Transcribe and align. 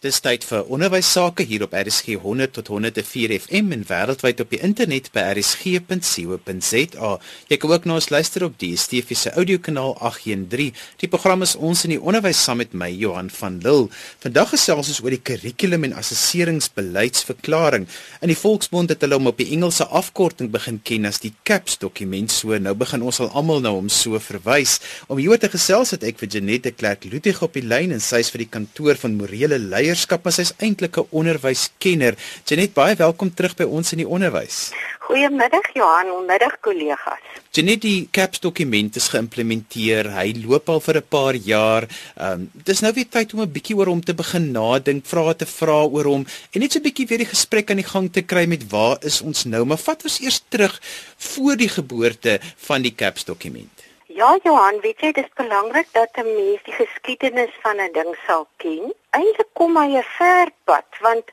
Dis 0.00 0.16
tyd 0.24 0.46
vir 0.48 0.64
onderwys 0.72 1.10
sake 1.12 1.44
hier 1.44 1.60
op 1.66 1.74
RSG 1.76 2.14
100 2.22 2.54
tot 2.56 2.70
104 2.72 3.34
FM 3.36 3.66
en 3.74 3.82
wêreldwyd 3.84 4.38
op 4.40 4.48
die 4.54 4.60
internet 4.64 5.10
by 5.12 5.26
rsg.co.za. 5.34 7.10
Jy 7.50 7.58
kan 7.60 7.74
ook 7.74 7.84
na 7.84 7.98
ons 7.98 8.08
luister 8.08 8.46
op 8.46 8.54
die 8.56 8.70
DSTV 8.78 9.12
se 9.12 9.32
audiokanaal 9.36 9.92
813. 10.00 10.72
Die 11.04 11.10
program 11.12 11.44
is 11.44 11.52
ons 11.52 11.84
in 11.84 11.92
die 11.92 11.98
onderwys 12.00 12.40
saam 12.40 12.62
met 12.62 12.72
my 12.72 12.88
Johan 12.88 13.28
van 13.28 13.58
Lille. 13.60 13.90
Vandag 14.24 14.54
gesels 14.54 14.88
ons 14.94 15.02
oor 15.04 15.12
die 15.12 15.20
kurrikulum 15.20 15.84
en 15.90 15.98
assesseringsbeleidsverklaring. 16.00 17.84
In 18.24 18.32
die 18.32 18.38
Volksmond 18.40 18.96
het 18.96 19.04
hulle 19.04 19.20
hom 19.20 19.28
op 19.28 19.44
die 19.44 19.50
Engelse 19.52 19.84
afkorting 19.84 20.48
begin 20.56 20.80
ken 20.80 21.10
as 21.12 21.20
die 21.20 21.34
CAPS 21.44 21.76
dokument. 21.84 22.32
So 22.32 22.56
nou 22.56 22.72
begin 22.86 23.04
ons 23.04 23.20
al 23.20 23.28
almal 23.36 23.60
nou 23.68 23.74
hom 23.76 23.92
so 23.92 24.16
verwys. 24.30 24.78
Om 25.12 25.20
hieroor 25.20 25.44
te 25.44 25.52
gesels 25.52 25.92
het 25.98 26.08
ek 26.08 26.24
vir 26.24 26.32
Janette 26.38 26.72
Clerk 26.72 27.04
Ludwig 27.04 27.44
op 27.44 27.60
die 27.60 27.68
lyn 27.68 27.92
en 27.92 28.00
sy 28.00 28.24
is 28.24 28.32
vir 28.32 28.46
die 28.46 28.52
kantoor 28.56 28.96
van 29.04 29.20
morele 29.20 29.60
leiers 29.60 29.89
leierskap, 29.90 30.24
maar 30.24 30.34
sy's 30.34 30.54
eintlik 30.62 30.96
'n 30.96 31.06
onderwyskenner. 31.10 32.14
Janet, 32.44 32.74
baie 32.74 32.94
welkom 32.94 33.34
terug 33.34 33.56
by 33.56 33.64
ons 33.64 33.92
in 33.92 33.98
die 33.98 34.08
onderwys. 34.08 34.70
Goeiemiddag 35.00 35.74
Johan, 35.74 36.26
middag 36.26 36.60
kollegas. 36.60 37.18
Janet, 37.50 37.80
die 37.82 38.08
CAPS 38.10 38.40
dokument 38.40 38.96
is 38.96 39.08
geïmplementeer. 39.08 40.12
Hy 40.14 40.44
loop 40.46 40.68
al 40.68 40.80
vir 40.80 40.96
'n 40.96 41.08
paar 41.08 41.34
jaar. 41.34 41.88
Ehm 42.16 42.32
um, 42.32 42.50
dis 42.64 42.80
nou 42.80 42.92
weer 42.92 43.08
tyd 43.08 43.34
om 43.34 43.40
'n 43.40 43.52
bietjie 43.52 43.76
oor 43.76 43.86
hom 43.86 44.04
te 44.04 44.14
begin 44.14 44.52
nadink, 44.52 45.06
vrae 45.06 45.34
te 45.34 45.46
vra 45.46 45.82
oor 45.84 46.04
hom 46.04 46.26
en 46.52 46.60
net 46.60 46.72
so 46.72 46.78
'n 46.78 46.82
bietjie 46.82 47.06
weer 47.06 47.18
die 47.18 47.34
gesprek 47.34 47.70
aan 47.70 47.82
die 47.82 47.90
gang 47.92 48.12
te 48.12 48.22
kry 48.22 48.46
met 48.46 48.70
waar 48.70 48.98
is 49.02 49.20
ons 49.20 49.44
nou? 49.44 49.64
Maar 49.64 49.78
vat 49.78 50.04
ons 50.04 50.20
eers 50.20 50.42
terug 50.48 50.80
voor 51.18 51.56
die 51.56 51.68
geboorte 51.68 52.40
van 52.56 52.82
die 52.82 52.94
CAPS 52.94 53.24
dokument. 53.24 53.79
Ja, 54.12 54.38
Johan, 54.42 54.80
weet 54.82 55.00
jy, 55.04 55.12
dit 55.14 55.24
is 55.24 55.34
belangrik 55.38 55.86
dat 55.92 56.16
'n 56.18 56.34
mens 56.34 56.62
die 56.62 56.72
geskiedenis 56.74 57.52
van 57.62 57.76
'n 57.80 57.92
ding 57.92 58.16
sal 58.26 58.46
ken. 58.56 58.94
Eintlik 59.10 59.50
kom 59.52 59.76
hy 59.76 59.96
'n 59.98 60.02
ver 60.02 60.48
pad 60.64 60.90
want 61.00 61.30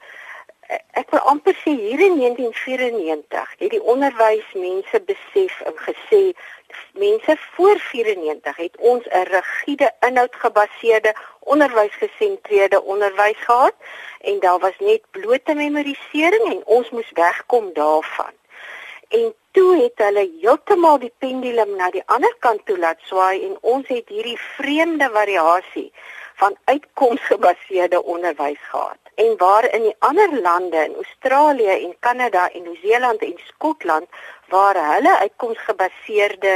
eh, 0.68 0.78
ek 0.92 1.10
wil 1.10 1.20
amper 1.20 1.56
sê 1.64 1.72
hier 1.86 2.00
in 2.00 2.16
1994 2.20 3.56
het 3.58 3.70
die 3.70 3.84
onderwysmense 3.84 5.00
besef 5.10 5.62
en 5.62 5.78
gesê 5.88 6.24
mense 6.94 7.38
voor 7.56 7.80
94 7.80 8.56
het 8.56 8.78
ons 8.78 9.06
'n 9.06 9.26
rigiede 9.36 9.92
inhoudgebaseerde 10.00 11.16
onderwysgesentreerde 11.40 12.84
onderwys 12.84 13.42
gehad 13.50 13.76
en 14.22 14.40
daar 14.40 14.60
was 14.60 14.78
net 14.80 15.02
blote 15.12 15.54
memorisering 15.54 16.46
en 16.54 16.66
ons 16.66 16.90
moes 16.90 17.12
wegkom 17.14 17.74
daarvan. 17.74 18.34
En 19.08 19.34
toe 19.58 19.76
het 19.78 20.02
hulle 20.06 20.24
heeltemal 20.40 21.00
die 21.02 21.14
pendulum 21.24 21.72
na 21.80 21.88
die 21.94 22.04
ander 22.14 22.34
kant 22.46 22.60
toe 22.70 22.76
laat 22.78 23.00
swaai 23.10 23.40
en 23.48 23.56
ons 23.76 23.88
het 23.90 24.12
hierdie 24.14 24.38
vreemde 24.58 25.08
variasie 25.16 25.88
van 26.42 26.54
uitkomsgebaseerde 26.70 28.04
onderwys 28.16 28.60
gehad. 28.70 29.00
En 29.24 29.34
waar 29.38 29.66
in 29.78 29.88
die 29.88 29.96
ander 30.10 30.36
lande 30.42 30.84
in 30.90 30.94
Australië 30.96 31.74
en 31.88 31.96
Kanada 32.00 32.44
en 32.52 32.68
Nieu-Seeland 32.68 33.26
en 33.30 33.40
Skotland 33.48 34.22
waar 34.54 34.78
hulle 34.92 35.16
uitkomsgebaseerde 35.24 36.54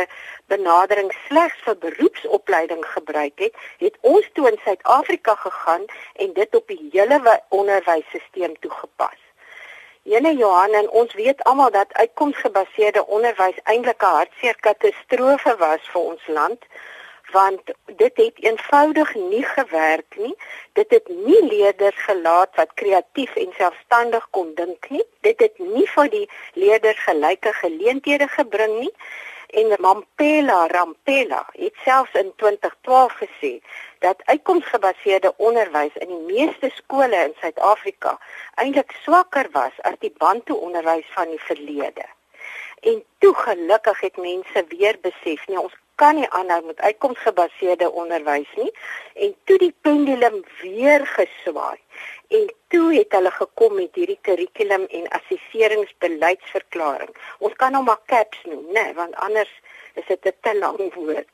benadering 0.54 1.10
slegs 1.26 1.58
vir 1.66 1.82
beroepsopleiding 1.88 2.86
gebruik 2.94 3.48
het, 3.48 3.58
het 3.82 3.98
ons 4.14 4.30
toe 4.34 4.46
in 4.52 4.62
Suid-Afrika 4.68 5.36
gegaan 5.48 5.90
en 6.14 6.38
dit 6.38 6.56
op 6.62 6.68
die 6.68 6.82
hele 6.92 7.42
onderwysstelsel 7.50 8.56
toegepas. 8.60 9.21
Jene 10.04 10.34
Johan 10.36 10.74
en 10.74 10.90
ons 10.90 11.14
weet 11.14 11.44
almal 11.44 11.72
dat 11.72 11.94
uitkomsgebaseerde 11.94 13.06
onderwys 13.08 13.60
eintlik 13.64 14.02
'n 14.02 14.16
hartseer 14.18 14.58
katastrofe 14.60 15.56
was 15.58 15.82
vir 15.92 16.02
ons 16.02 16.28
land 16.28 16.66
want 17.32 17.62
dit 17.86 18.18
het 18.18 18.44
eenvoudig 18.44 19.14
nie 19.16 19.44
gewerk 19.44 20.18
nie. 20.18 20.36
Dit 20.74 20.90
het 20.90 21.08
nie 21.08 21.44
leerders 21.48 21.96
gelaat 21.96 22.56
wat 22.56 22.74
kreatief 22.74 23.36
en 23.36 23.54
selfstandig 23.58 24.28
kon 24.30 24.52
dink 24.56 24.90
nie. 24.90 25.06
Dit 25.20 25.40
het 25.40 25.60
nie 25.60 25.88
vir 25.96 26.10
die 26.10 26.30
leerders 26.54 27.00
gelyke 27.04 27.54
geleenthede 27.54 28.28
gebring 28.28 28.80
nie. 28.80 28.94
En 29.48 29.76
Mampela 29.80 30.68
Rampela 30.68 31.46
het 31.52 31.76
selfs 31.84 32.14
in 32.14 32.34
2012 32.36 33.14
gesê 33.24 33.54
dat 34.02 34.22
uitkomsgebaseerde 34.26 35.34
onderwys 35.38 35.96
in 36.04 36.08
die 36.08 36.26
meeste 36.34 36.70
skole 36.74 37.20
in 37.28 37.36
Suid-Afrika 37.42 38.18
eintlik 38.64 38.96
swakker 39.04 39.50
was 39.54 39.78
as 39.90 39.98
die 40.00 40.14
bantu 40.18 40.54
onderwys 40.54 41.06
van 41.14 41.30
die 41.30 41.44
verlede. 41.50 42.06
En 42.82 43.04
toe 43.22 43.34
gelukkig 43.36 44.00
het 44.00 44.18
mense 44.18 44.66
weer 44.74 44.98
besef, 45.02 45.46
nee, 45.48 45.60
ons 45.60 45.78
kan 46.02 46.16
nie 46.18 46.30
aanhou 46.30 46.66
met 46.66 46.80
uitkomsgebaseerde 46.82 47.92
onderwys 47.92 48.50
nie 48.58 48.72
en 49.14 49.36
toe 49.46 49.58
die 49.62 49.76
pendulum 49.86 50.42
weer 50.62 51.06
geswaai 51.06 51.78
en 52.40 52.48
toe 52.74 52.88
het 52.96 53.12
hulle 53.14 53.32
gekom 53.36 53.76
met 53.78 53.96
hierdie 54.00 54.20
kurrikulum 54.26 54.86
en 54.88 55.10
assesseringsbeleidsverklaring. 55.18 57.12
Ons 57.38 57.54
kan 57.62 57.76
hom 57.78 57.86
maar 57.86 58.02
CAPS 58.10 58.40
noem, 58.48 58.66
né, 58.72 58.80
nee, 58.80 58.94
want 58.98 59.16
anders 59.28 59.54
is 60.00 60.08
dit 60.08 60.26
'n 60.26 60.34
te 60.42 60.58
lang 60.58 60.94
woord. 60.94 61.34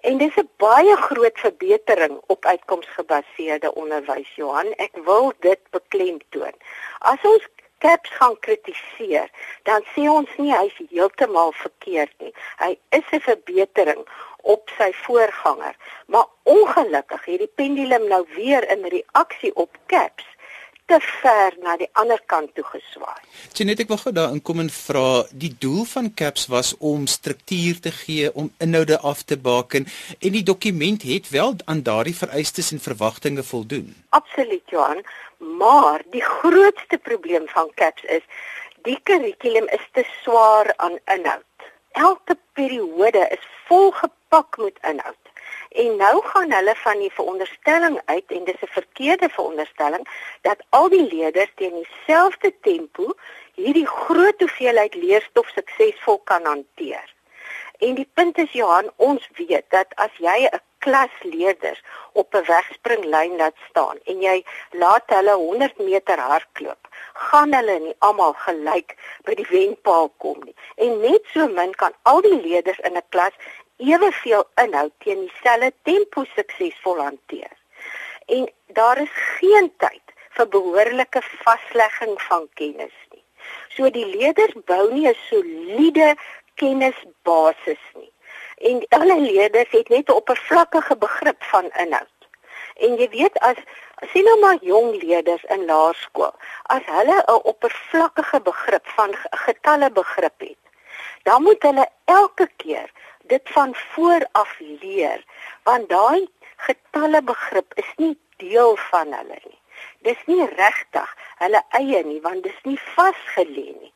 En 0.00 0.18
dis 0.18 0.36
'n 0.36 0.48
baie 0.56 0.96
groot 0.96 1.38
verbetering 1.38 2.20
op 2.26 2.44
uitkomsgebaseerde 2.44 3.74
onderwys, 3.74 4.34
Johan. 4.34 4.72
Ek 4.76 4.94
wil 5.04 5.32
dit 5.38 5.60
beklemtoon. 5.70 6.54
As 6.98 7.22
ons 7.22 7.48
CAPS 7.78 8.10
gaan 8.10 8.38
kritiseer, 8.38 9.30
dan 9.62 9.84
sê 9.92 10.08
ons 10.08 10.30
nie 10.36 10.52
hy 10.52 10.66
is 10.66 10.80
heeltemal 10.90 11.52
verkeerd 11.52 12.12
nie. 12.18 12.34
Hy 12.56 12.78
is 12.88 13.06
'n 13.12 13.20
verbetering 13.20 14.02
op 14.54 14.70
sy 14.78 14.92
voorganger, 14.92 15.76
maar 16.06 16.26
ongelukkig 16.42 17.24
het 17.24 17.38
die 17.38 17.52
pendulum 17.54 18.08
nou 18.08 18.24
weer 18.34 18.68
in 18.70 18.84
reaksie 18.84 19.54
op 19.54 19.76
CAPS 19.86 20.29
te 20.90 20.98
ver 21.22 21.54
na 21.62 21.76
die 21.78 21.88
ander 22.02 22.18
kant 22.26 22.50
toe 22.56 22.64
geswaai. 22.66 23.22
Sien 23.54 23.70
ek 23.70 23.90
wil 23.92 24.00
gou 24.02 24.12
daarin 24.14 24.42
kom 24.42 24.62
en 24.62 24.70
vra, 24.74 25.22
die 25.30 25.52
doel 25.62 25.84
van 25.92 26.10
CAPS 26.18 26.48
was 26.50 26.72
om 26.92 27.06
struktuur 27.10 27.78
te 27.84 27.92
gee, 27.94 28.30
om 28.34 28.50
inhoude 28.64 28.98
af 29.12 29.22
te 29.22 29.38
baken 29.38 29.86
en 30.18 30.36
die 30.38 30.46
dokument 30.52 31.06
het 31.06 31.30
wel 31.30 31.54
aan 31.70 31.84
daardie 31.86 32.16
vereistes 32.16 32.72
en 32.74 32.82
verwagtinge 32.82 33.44
voldoen. 33.52 33.94
Absoluut, 34.18 34.66
Johan, 34.74 35.04
maar 35.62 36.02
die 36.10 36.24
grootste 36.24 36.98
probleem 36.98 37.46
van 37.54 37.70
CAPS 37.78 38.08
is 38.18 38.26
die 38.88 38.98
kurrikulum 39.06 39.68
is 39.76 39.86
te 39.94 40.04
swaar 40.22 40.72
aan 40.76 40.98
inhoud. 41.14 41.46
Elke 41.92 42.38
periode 42.58 43.22
is 43.30 43.46
volgepak 43.68 44.58
met 44.58 44.78
inhoud. 44.90 45.19
En 45.70 45.96
nou 45.96 46.24
gaan 46.24 46.52
hulle 46.52 46.74
van 46.76 46.98
die 46.98 47.12
veronderstelling 47.12 48.00
uit 48.04 48.24
en 48.26 48.44
dis 48.44 48.62
'n 48.62 48.74
verkeerde 48.78 49.28
veronderstelling 49.28 50.08
dat 50.40 50.64
al 50.68 50.88
die 50.88 51.06
leerders 51.14 51.52
teen 51.54 51.74
dieselfde 51.74 52.54
tempo 52.60 53.14
hierdie 53.54 53.86
groot 53.86 54.38
hoeveelheid 54.38 54.94
leerstof 54.94 55.48
suksesvol 55.48 56.18
kan 56.18 56.44
hanteer. 56.44 57.14
En 57.78 57.94
die 57.94 58.08
punt 58.14 58.38
is 58.38 58.52
Johan, 58.52 58.90
ons 58.96 59.28
weet 59.36 59.64
dat 59.68 59.94
as 59.94 60.10
jy 60.18 60.48
'n 60.48 60.60
klas 60.84 61.14
leerders 61.22 61.80
op 62.12 62.34
'n 62.34 62.44
wegspringlyn 62.44 63.36
laat 63.36 63.56
staan 63.68 63.98
en 64.04 64.20
jy 64.20 64.44
laat 64.70 65.06
hulle 65.06 65.34
100 65.34 65.78
meter 65.78 66.18
hardloop, 66.18 66.88
gaan 67.12 67.54
hulle 67.54 67.78
nie 67.78 67.94
almal 67.98 68.32
gelyk 68.32 68.96
by 69.24 69.34
die 69.34 69.50
wenpaal 69.50 70.12
kom 70.16 70.38
nie. 70.44 70.54
En 70.74 71.00
net 71.00 71.24
so 71.32 71.46
min 71.48 71.74
kan 71.74 71.94
al 72.02 72.20
die 72.20 72.40
leerders 72.46 72.78
in 72.78 72.96
'n 72.96 73.08
klas 73.08 73.34
eweveel 73.80 74.44
inhoud 74.62 74.92
teen 75.04 75.20
dieselfde 75.26 75.72
tempo 75.88 76.24
suksesvol 76.34 77.00
hanteer. 77.00 77.54
En 78.26 78.50
daar 78.66 79.00
is 79.02 79.14
geen 79.38 79.72
tyd 79.76 80.14
vir 80.36 80.48
behoorlike 80.48 81.22
vaslegging 81.44 82.14
van 82.28 82.48
kennis 82.54 82.96
nie. 83.10 83.24
So 83.74 83.90
die 83.90 84.06
leerders 84.06 84.54
bou 84.70 84.92
nie 84.92 85.08
'n 85.08 85.18
soliede 85.28 86.14
kennisbasis 86.54 87.84
nie. 87.94 88.12
En 88.70 88.84
alle 88.88 89.20
leerders 89.20 89.70
het 89.70 89.88
net 89.88 90.08
'n 90.08 90.18
oppervlakkige 90.20 90.96
begrip 90.96 91.42
van 91.52 91.70
inhoud. 91.84 92.18
En 92.74 92.96
jy 92.96 93.08
weet 93.08 93.38
as 93.38 93.56
sien 94.12 94.24
nou 94.24 94.38
maar 94.40 94.58
jong 94.64 95.02
leerders 95.02 95.44
in 95.44 95.64
laerskool, 95.64 96.34
as 96.62 96.84
hulle 96.84 97.16
'n 97.26 97.42
oppervlakkige 97.52 98.40
begrip 98.40 98.86
van 98.96 99.14
getalle 99.30 99.90
begrip 99.90 100.40
het, 100.40 100.62
dan 101.22 101.42
moet 101.42 101.62
hulle 101.62 101.88
elke 102.04 102.48
keer 102.56 102.90
dit 103.30 103.54
van 103.56 103.74
voor 103.74 104.26
af 104.32 104.58
leer 104.58 105.24
want 105.68 105.88
daai 105.88 106.28
getalle 106.66 107.22
begrip 107.22 107.74
is 107.82 107.90
nie 107.96 108.16
deel 108.42 108.76
van 108.90 109.12
hulle 109.12 109.38
nie. 109.44 109.58
Dis 110.06 110.20
nie 110.26 110.46
regtig 110.56 111.14
hulle 111.42 111.62
eie 111.78 112.02
nie 112.04 112.20
want 112.26 112.44
dis 112.44 112.60
nie 112.68 112.78
vasgelê 112.96 113.68
nie. 113.70 113.92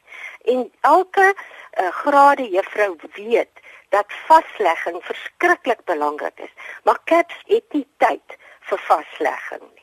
En 0.55 0.65
elke 0.95 1.27
uh, 1.35 1.91
grade 2.03 2.49
juffrou 2.57 2.95
weet 3.19 3.63
dat 3.97 4.19
vaslegging 4.27 4.99
verskriklik 5.05 5.85
belangrik 5.85 6.39
is, 6.47 6.53
maar 6.83 6.99
CAPS 7.05 7.43
het 7.47 7.79
nie 7.79 7.87
tyd 8.03 8.39
vir 8.69 8.81
vaslegging. 8.89 9.74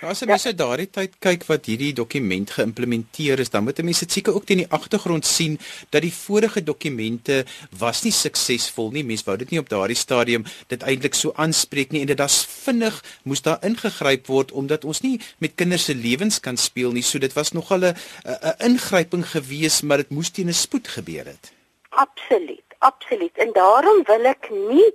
Nou 0.00 0.10
as 0.10 0.22
jy 0.22 0.26
mense 0.30 0.50
ja. 0.50 0.56
daardie 0.56 0.88
tyd 0.90 1.18
kyk 1.22 1.44
wat 1.48 1.68
hierdie 1.70 1.92
dokument 1.94 2.50
geïmplementeer 2.50 3.42
is, 3.44 3.50
dan 3.52 3.66
moet 3.66 3.82
mense 3.84 4.06
seker 4.08 4.34
ook 4.34 4.46
teen 4.48 4.62
die 4.64 4.70
agtergrond 4.70 5.26
sien 5.28 5.58
dat 5.90 6.02
die 6.02 6.12
vorige 6.14 6.62
dokumente 6.64 7.42
was 7.78 8.02
nie 8.06 8.14
suksesvol 8.14 8.90
nie. 8.94 9.04
Mense 9.06 9.26
wou 9.28 9.36
dit 9.36 9.52
nie 9.52 9.60
op 9.62 9.70
daardie 9.70 9.98
stadium 9.98 10.46
dit 10.72 10.82
eintlik 10.82 11.14
so 11.18 11.34
aanspreek 11.36 11.92
nie 11.92 12.02
en 12.02 12.10
dit 12.10 12.18
das 12.18 12.40
vinnig 12.46 12.98
moes 13.28 13.44
daar 13.44 13.62
ingegryp 13.66 14.26
word 14.32 14.52
omdat 14.52 14.84
ons 14.88 15.02
nie 15.04 15.18
met 15.38 15.54
kinders 15.54 15.88
se 15.90 15.94
lewens 15.94 16.40
kan 16.40 16.56
speel 16.56 16.92
nie. 16.96 17.04
So 17.06 17.18
dit 17.18 17.32
was 17.38 17.52
nogal 17.52 17.84
'n 17.84 17.94
'n 18.24 18.56
ingryping 18.70 19.24
gewees, 19.26 19.82
maar 19.82 19.98
dit 19.98 20.10
moes 20.10 20.30
teen 20.30 20.48
'n 20.48 20.54
spoed 20.54 20.88
gebeur 20.88 21.26
het. 21.26 21.52
Absoluut, 21.90 22.68
absoluut. 22.78 23.36
En 23.36 23.50
daarom 23.52 24.02
wil 24.04 24.24
ek 24.24 24.50
nie 24.50 24.92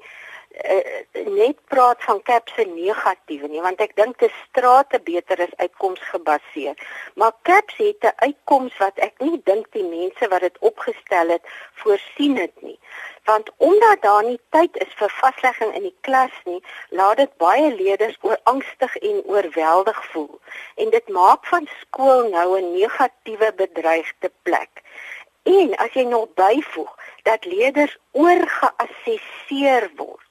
uh, 0.64 1.26
net 1.26 1.58
praat 1.68 2.04
van 2.04 2.22
caps 2.22 2.54
se 2.56 2.66
negatiewe 2.66 3.48
nie 3.48 3.62
want 3.62 3.82
ek 3.82 3.96
dink 3.96 4.18
te 4.18 4.30
strate 4.44 5.00
beter 5.00 5.40
is 5.40 5.56
uitkomsgebaseer 5.58 6.76
maar 7.16 7.34
caps 7.42 7.78
het 7.78 8.04
'n 8.04 8.16
uitkoms 8.16 8.78
wat 8.78 8.98
ek 9.08 9.14
nie 9.20 9.42
dink 9.44 9.72
die 9.72 9.84
mense 9.84 10.28
wat 10.28 10.42
dit 10.42 10.58
opgestel 10.60 11.28
het 11.36 11.46
voorsien 11.82 12.38
het 12.38 12.62
nie. 12.62 12.80
Want 13.24 13.52
omdat 13.58 14.02
daar 14.02 14.24
nie 14.24 14.40
tyd 14.50 14.78
is 14.86 14.94
vir 15.00 15.12
vaslegging 15.20 15.74
in 15.76 15.86
die 15.90 15.96
klas 16.02 16.36
nie 16.46 16.62
laat 16.90 17.18
dit 17.18 17.38
baie 17.38 17.76
leerders 17.76 18.18
oor 18.22 18.40
angstig 18.44 18.96
en 18.96 19.24
oorweldig 19.26 20.06
voel. 20.12 20.40
En 20.76 20.90
dit 20.90 21.10
maak 21.20 21.46
van 21.46 21.68
skool 21.80 22.30
nou 22.30 22.60
'n 22.60 22.72
negatiewe 22.74 23.54
bedreigde 23.64 24.32
plek. 24.42 24.84
En 25.44 25.76
as 25.76 25.94
jy 25.94 26.04
nog 26.04 26.34
byvoeg 26.34 26.96
dat 27.24 27.46
leerders 27.46 27.98
oorgeassesseer 28.12 29.92
word 29.96 30.27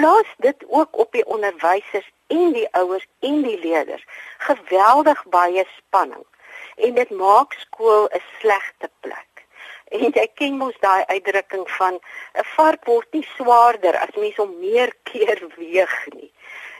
plaas 0.00 0.34
dit 0.36 0.64
ook 0.68 0.98
op 0.98 1.12
die 1.12 1.26
onderwysers 1.26 2.10
en 2.26 2.52
die 2.52 2.68
ouers 2.72 3.06
en 3.18 3.42
die 3.42 3.58
leerders 3.60 4.04
geweldig 4.38 5.24
baie 5.34 5.64
spanning 5.76 6.24
en 6.76 6.94
dit 6.94 7.10
maak 7.10 7.52
skool 7.64 8.08
'n 8.08 8.22
slegte 8.38 8.88
plek. 9.00 9.44
En 9.90 10.00
jy 10.18 10.26
ken 10.34 10.56
mos 10.56 10.76
daai 10.80 11.04
uitdrukking 11.06 11.66
van 11.70 11.94
'n 12.40 12.46
vark 12.56 12.84
word 12.84 13.08
nie 13.12 13.26
swaarder 13.36 13.98
as 13.98 14.14
mens 14.16 14.36
hom 14.36 14.58
meer 14.58 14.92
keer 15.02 15.40
weeg 15.56 15.96
nie. 16.14 16.32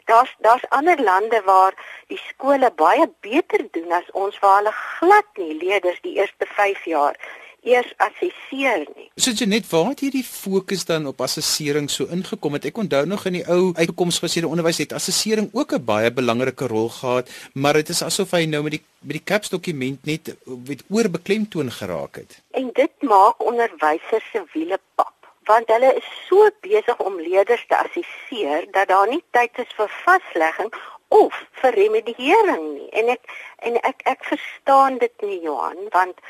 Daar's 0.05 0.34
daar's 0.38 0.69
ander 0.69 1.02
lande 1.02 1.43
waar 1.44 1.75
die 2.06 2.23
skole 2.28 2.70
baie 2.70 3.06
beter 3.20 3.62
doen 3.70 3.93
as 3.93 4.11
ons 4.12 4.38
waar 4.38 4.56
hulle 4.56 4.73
glad 4.73 5.28
nie 5.34 5.55
leerders 5.55 6.00
die 6.00 6.14
eerste 6.14 6.46
5 6.46 6.84
jaar 6.84 7.16
eers 7.62 7.92
assesseer 7.96 8.86
nie. 8.96 9.08
So 9.20 9.34
jy 9.36 9.46
net 9.50 9.68
waar 9.70 9.90
het 9.92 10.00
hierdie 10.04 10.24
fokus 10.24 10.84
dan 10.88 11.06
op 11.10 11.20
assessering 11.20 11.90
so 11.90 12.08
ingekom 12.12 12.56
het? 12.56 12.68
Ek 12.70 12.80
onthou 12.80 13.04
nog 13.06 13.26
in 13.28 13.40
die 13.40 13.44
ou 13.46 13.72
uitkomsgebaseerde 13.76 14.48
onderwys 14.48 14.80
het 14.82 14.96
assessering 14.96 15.50
ook 15.52 15.72
'n 15.76 15.84
baie 15.84 16.10
belangrike 16.10 16.66
rol 16.66 16.88
gehad, 16.88 17.30
maar 17.54 17.74
dit 17.74 17.88
is 17.88 18.02
asof 18.02 18.30
hy 18.30 18.44
nou 18.44 18.62
met 18.62 18.72
die 18.72 18.84
met 19.00 19.16
die 19.16 19.24
CAPS 19.24 19.48
dokument 19.48 20.04
net 20.04 20.36
weet 20.44 20.82
oorbeklemtoon 20.88 21.70
geraak 21.70 22.16
het. 22.16 22.42
En 22.50 22.70
dit 22.72 22.92
maak 23.00 23.44
onderwysers 23.44 24.24
se 24.32 24.44
wiele 24.52 24.78
pap 24.94 25.14
want 25.44 25.68
hulle 25.68 25.94
is 25.96 26.08
so 26.28 26.48
besig 26.60 26.98
om 26.98 27.20
leerders 27.20 27.64
te 27.66 27.76
assesseer 27.76 28.66
dat 28.70 28.88
daar 28.88 29.08
nie 29.08 29.22
tyd 29.30 29.58
is 29.58 29.72
vir 29.78 29.88
vaslegging 30.04 30.70
of 31.08 31.34
vir 31.62 31.74
remediering 31.74 32.66
nie. 32.74 32.88
En 33.00 33.08
ek 33.16 33.32
en 33.66 33.80
ek 33.90 34.04
ek 34.12 34.24
verstaan 34.24 34.98
dit 34.98 35.26
nie 35.26 35.40
Johan, 35.42 35.88
want 35.96 36.22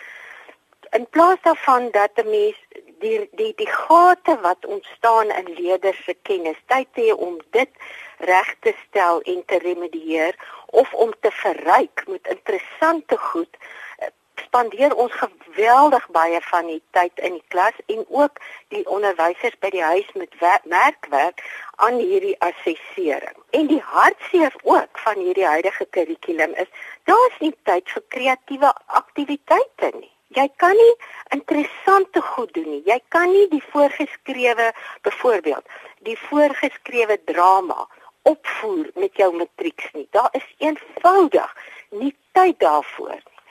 in 0.91 1.07
plaas 1.11 1.39
daarvan 1.43 1.91
dat 1.91 2.11
'n 2.15 2.31
mens 2.31 2.59
die 2.99 3.29
die 3.33 3.53
die 3.57 3.71
gate 3.71 4.41
wat 4.41 4.67
ontstaan 4.67 5.29
in 5.31 5.53
leerders 5.59 6.05
se 6.05 6.15
kennis 6.23 6.61
tyd 6.67 6.89
hê 6.95 7.13
om 7.13 7.39
dit 7.51 7.71
reg 8.19 8.55
te 8.61 8.75
stel 8.87 9.21
en 9.21 9.45
te 9.45 9.59
remedieer 9.59 10.35
of 10.67 10.93
om 10.93 11.13
te 11.21 11.31
verryk 11.31 12.05
met 12.07 12.27
interessante 12.35 13.17
goed 13.17 13.57
eh, 13.99 14.09
spandeer 14.35 14.95
ons 14.95 15.13
geweldig 15.13 16.11
baie 16.11 16.41
van 16.41 16.67
die 16.67 16.83
tyd 16.91 17.19
in 17.29 17.33
die 17.33 17.49
klas 17.49 17.77
en 17.87 18.05
ook 18.09 18.41
die 18.69 18.87
onderwysers 18.87 19.59
by 19.59 19.71
die 19.71 19.83
huis 19.83 20.13
met 20.13 20.65
merkwerk 20.65 21.43
aan 21.77 21.99
hierdie 21.99 22.37
assessering. 22.39 23.37
En 23.51 23.67
die 23.67 23.83
hartseer 23.83 24.55
ook 24.63 24.99
van 25.07 25.19
hierdie 25.19 25.47
huidige 25.47 25.87
kurrikulum 25.91 26.55
is 26.55 26.71
daar's 27.05 27.39
nie 27.41 27.55
tyd 27.63 27.89
vir 27.89 28.03
kreatiewe 28.09 28.73
aktiwiteite 28.87 29.93
nie. 29.97 30.15
Jy 30.37 30.47
kan 30.63 30.77
nie 30.79 30.93
interessante 31.35 32.21
goed 32.23 32.53
doen 32.55 32.69
nie. 32.71 32.83
Jy 32.87 32.99
kan 33.09 33.33
nie 33.33 33.49
die 33.51 33.63
voorgeskrewe 33.73 34.69
byvoorbeeld 35.03 35.67
die 36.07 36.19
voorgeskrewe 36.19 37.17
drama 37.27 37.89
opvoer 38.23 38.91
met 38.95 39.17
jou 39.19 39.33
matrieks 39.35 39.91
nie. 39.93 40.07
Daar 40.15 40.31
is 40.39 40.47
eenvoudig 40.59 41.57
nie 41.91 42.13
tyd 42.39 42.61
daarvoor 42.63 43.17
nie. 43.17 43.43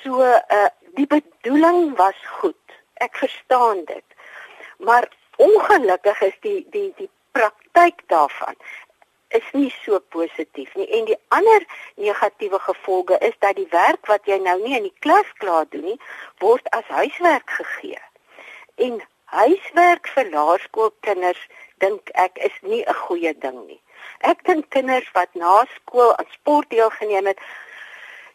So 0.00 0.22
uh 0.24 0.70
die 0.94 1.06
bedoeling 1.10 1.96
was 1.98 2.18
goed. 2.38 2.74
Ek 3.02 3.16
verstaan 3.18 3.84
dit. 3.84 4.04
Maar 4.78 5.08
ongelukkig 5.36 6.20
is 6.22 6.36
die 6.40 6.60
die 6.70 6.92
die 6.96 7.10
praktyk 7.34 8.04
daarvan 8.06 8.54
is 9.38 9.48
nie 9.52 9.70
so 9.82 9.98
positief 10.16 10.74
nie 10.78 10.86
en 10.98 11.08
die 11.10 11.18
ander 11.36 11.66
negatiewe 12.06 12.60
gevolge 12.66 13.18
is 13.28 13.34
dat 13.44 13.56
die 13.60 13.68
werk 13.72 14.06
wat 14.12 14.30
jy 14.30 14.38
nou 14.42 14.56
nie 14.62 14.76
in 14.78 14.86
die 14.88 14.98
klas 15.06 15.30
klaar 15.42 15.66
doen 15.74 15.86
nie 15.90 15.98
word 16.44 16.70
as 16.78 16.88
huiswerk 17.00 17.50
gegee. 17.58 18.00
En 18.86 19.00
huiswerk 19.34 20.08
vir 20.16 20.30
laerskoolkinders 20.36 21.42
dink 21.82 22.10
ek 22.26 22.38
is 22.48 22.56
nie 22.62 22.82
'n 22.86 22.98
goeie 23.04 23.34
ding 23.46 23.60
nie. 23.66 23.80
Ek 24.20 24.44
dink 24.44 24.70
kinders 24.70 25.10
wat 25.14 25.34
na 25.34 25.64
skool 25.76 26.16
aan 26.16 26.30
sport 26.38 26.70
deelgeneem 26.70 27.26
het 27.26 27.40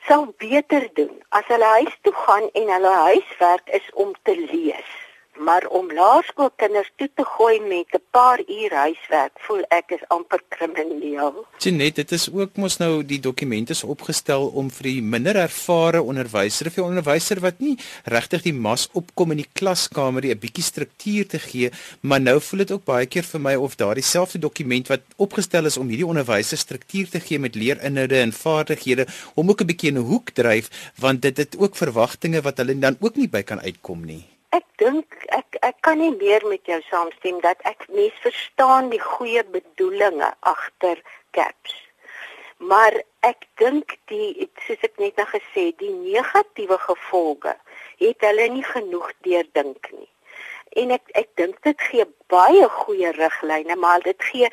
sou 0.07 0.25
beter 0.37 0.89
doen 0.93 1.15
as 1.29 1.45
hulle 1.47 1.69
huis 1.77 1.95
toe 2.01 2.13
gaan 2.13 2.49
en 2.53 2.73
hulle 2.75 2.95
huiswerk 2.95 3.69
is 3.81 3.87
om 3.93 4.13
te 4.23 4.35
lees 4.35 5.08
maar 5.39 5.65
om 5.67 5.91
laerskoolkinders 5.93 6.91
toe 6.95 7.09
te 7.15 7.25
gooi 7.25 7.59
met 7.59 7.87
'n 7.93 8.03
paar 8.11 8.39
uur 8.47 8.73
huiswerk, 8.73 9.35
voel 9.45 9.63
ek 9.69 9.91
is 9.91 10.07
amper 10.07 10.41
krimineel. 10.49 11.45
Jenet, 11.57 11.95
dit 11.95 12.11
is 12.11 12.31
ook 12.33 12.55
mos 12.55 12.77
nou 12.77 13.05
die 13.05 13.19
dokumente 13.19 13.71
is 13.71 13.83
opgestel 13.83 14.47
om 14.47 14.71
vir 14.71 14.83
die 14.83 15.01
minder 15.01 15.35
ervare 15.35 16.01
onderwyser 16.01 16.67
of 16.67 16.77
'n 16.77 16.81
onderwyser 16.81 17.39
wat 17.39 17.59
nie 17.59 17.77
regtig 18.03 18.41
die 18.41 18.53
mas 18.53 18.89
opkom 18.91 19.31
in 19.31 19.37
die 19.37 19.51
klaskamer 19.53 20.21
die 20.21 20.33
'n 20.33 20.39
bietjie 20.39 20.63
struktuur 20.63 21.27
te 21.27 21.39
gee, 21.39 21.71
maar 22.01 22.21
nou 22.21 22.41
voel 22.41 22.59
dit 22.59 22.71
ook 22.71 22.83
baie 22.83 23.05
keer 23.05 23.23
vir 23.23 23.39
my 23.39 23.55
of 23.55 23.75
daardie 23.75 24.03
selfde 24.03 24.39
dokument 24.39 24.87
wat 24.87 25.01
opgestel 25.15 25.65
is 25.65 25.77
om 25.77 25.87
hierdie 25.87 26.07
onderwysers 26.07 26.61
struktuur 26.61 27.09
te 27.09 27.19
gee 27.19 27.39
met 27.39 27.55
leerinhoude 27.55 28.19
en 28.19 28.33
vaardighede 28.33 29.07
om 29.35 29.49
ook 29.49 29.61
'n 29.61 29.65
bietjie 29.65 29.91
'n 29.91 29.97
hoek 29.97 30.29
dryf 30.29 30.93
want 30.95 31.21
dit 31.21 31.37
het 31.37 31.57
ook 31.57 31.75
verwagtinge 31.75 32.41
wat 32.41 32.57
hulle 32.57 32.79
dan 32.79 32.97
ook 32.99 33.15
nie 33.15 33.29
by 33.29 33.43
kan 33.43 33.61
uitkom 33.61 34.05
nie. 34.05 34.38
Ek 34.57 34.65
dink 34.81 35.15
ek 35.35 35.57
ek 35.61 35.75
kan 35.85 35.99
nie 36.01 36.13
meer 36.15 36.45
met 36.51 36.65
jou 36.65 36.79
saamstem 36.87 37.37
dat 37.43 37.59
ek 37.69 37.83
mens 37.93 38.15
verstaan 38.23 38.89
die 38.89 39.01
goeie 39.01 39.43
bedoelings 39.55 40.31
agter 40.51 41.01
caps. 41.37 41.75
Maar 42.57 42.97
ek 43.29 43.45
dink 43.61 43.93
die 44.09 44.49
soos 44.65 44.81
ek 44.87 44.97
net 44.97 45.21
nou 45.21 45.27
gesê, 45.29 45.69
die 45.77 45.93
negatiewe 45.93 46.79
gevolge 46.87 47.53
het 48.01 48.25
hulle 48.25 48.47
nie 48.55 48.65
genoeg 48.65 49.11
deurdink 49.27 49.91
nie. 49.93 50.09
En 50.81 50.95
ek 50.97 51.13
ek 51.21 51.29
dink 51.37 51.61
dit 51.69 51.85
gee 51.91 52.07
baie 52.33 52.65
goeie 52.81 53.13
riglyne, 53.19 53.77
maar 53.77 54.01
dit 54.01 54.29
gee 54.31 54.49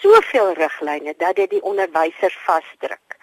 soveel 0.00 0.54
riglyne 0.56 1.14
dat 1.20 1.36
dit 1.36 1.52
die 1.52 1.62
onderwysers 1.62 2.40
vasdruk. 2.48 3.20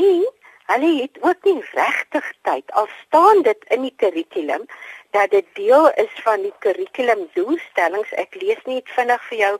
En 0.00 0.24
hulle 0.72 0.92
het 1.02 1.20
ook 1.20 1.44
nie 1.44 1.60
regtig 1.76 2.32
tyd 2.48 2.72
al 2.72 2.88
staan 3.04 3.44
dit 3.44 3.64
in 3.76 3.84
die 3.84 3.94
kurrikulum 4.00 4.64
dat 5.12 5.30
dit 5.30 5.46
deel 5.52 5.90
is 6.00 6.12
van 6.24 6.42
die 6.42 6.52
kurrikulumdoelstellings. 6.64 8.12
Ek 8.22 8.36
lees 8.40 8.60
net 8.64 8.88
vinnig 8.96 9.24
vir 9.28 9.38
jou 9.38 9.50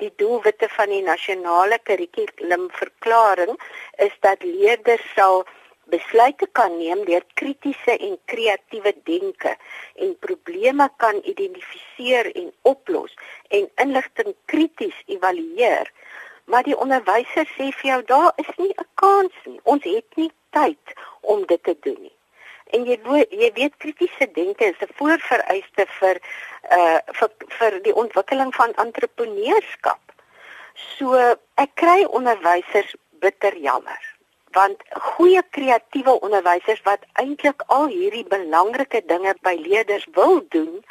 die 0.00 0.12
doelwitte 0.22 0.68
van 0.72 0.92
die 0.92 1.02
nasionale 1.04 1.78
kurrikulumverklaring 1.88 3.58
is 4.06 4.14
dat 4.24 4.46
leerders 4.46 5.04
sal 5.16 5.44
besluite 5.92 6.48
kan 6.56 6.78
neem 6.78 7.02
deur 7.04 7.26
kritiese 7.40 7.98
en 7.98 8.16
kreatiewe 8.32 8.94
denke 9.10 9.52
en 10.06 10.14
probleme 10.24 10.88
kan 11.04 11.20
identifiseer 11.34 12.30
en 12.32 12.48
oplos 12.72 13.12
en 13.50 13.68
inligting 13.84 14.32
krities 14.54 15.04
evalueer. 15.06 15.92
Maar 16.48 16.64
die 16.64 16.78
onderwyser 16.86 17.44
sê 17.58 17.68
vir 17.82 17.90
jou 17.90 18.00
daar 18.14 18.32
is 18.46 18.56
nie 18.56 18.72
'n 18.72 18.88
kans 19.04 19.36
nie. 19.44 19.60
Ons 19.62 19.84
het 19.84 20.16
nie 20.16 20.32
tyd 20.50 20.96
om 21.20 21.46
dit 21.46 21.62
te 21.62 21.76
doen 21.80 22.00
nie 22.00 22.16
en 22.76 22.86
jy 22.88 22.98
jy 23.30 23.50
weet 23.58 23.76
kritiese 23.84 24.28
denke 24.38 24.64
is 24.64 24.80
'n 24.80 24.94
voorvereiste 25.00 25.86
vir 25.98 26.20
uh 26.78 26.98
vir 27.18 27.30
vir 27.58 27.82
die 27.82 27.94
ontwikkeling 28.04 28.54
van 28.54 28.74
entrepreneurskap. 28.86 30.00
So 30.96 31.14
ek 31.56 31.70
kry 31.74 32.04
onderwysers 32.04 32.96
bitter 33.20 33.56
jammer 33.56 34.00
want 34.52 34.82
goeie 34.92 35.42
kreatiewe 35.56 36.20
onderwysers 36.20 36.82
wat 36.84 37.04
eintlik 37.20 37.62
al 37.66 37.86
hierdie 37.92 38.24
belangrike 38.28 39.00
dinge 39.06 39.34
by 39.46 39.54
leerders 39.56 40.06
wil 40.16 40.42
doen 40.48 40.84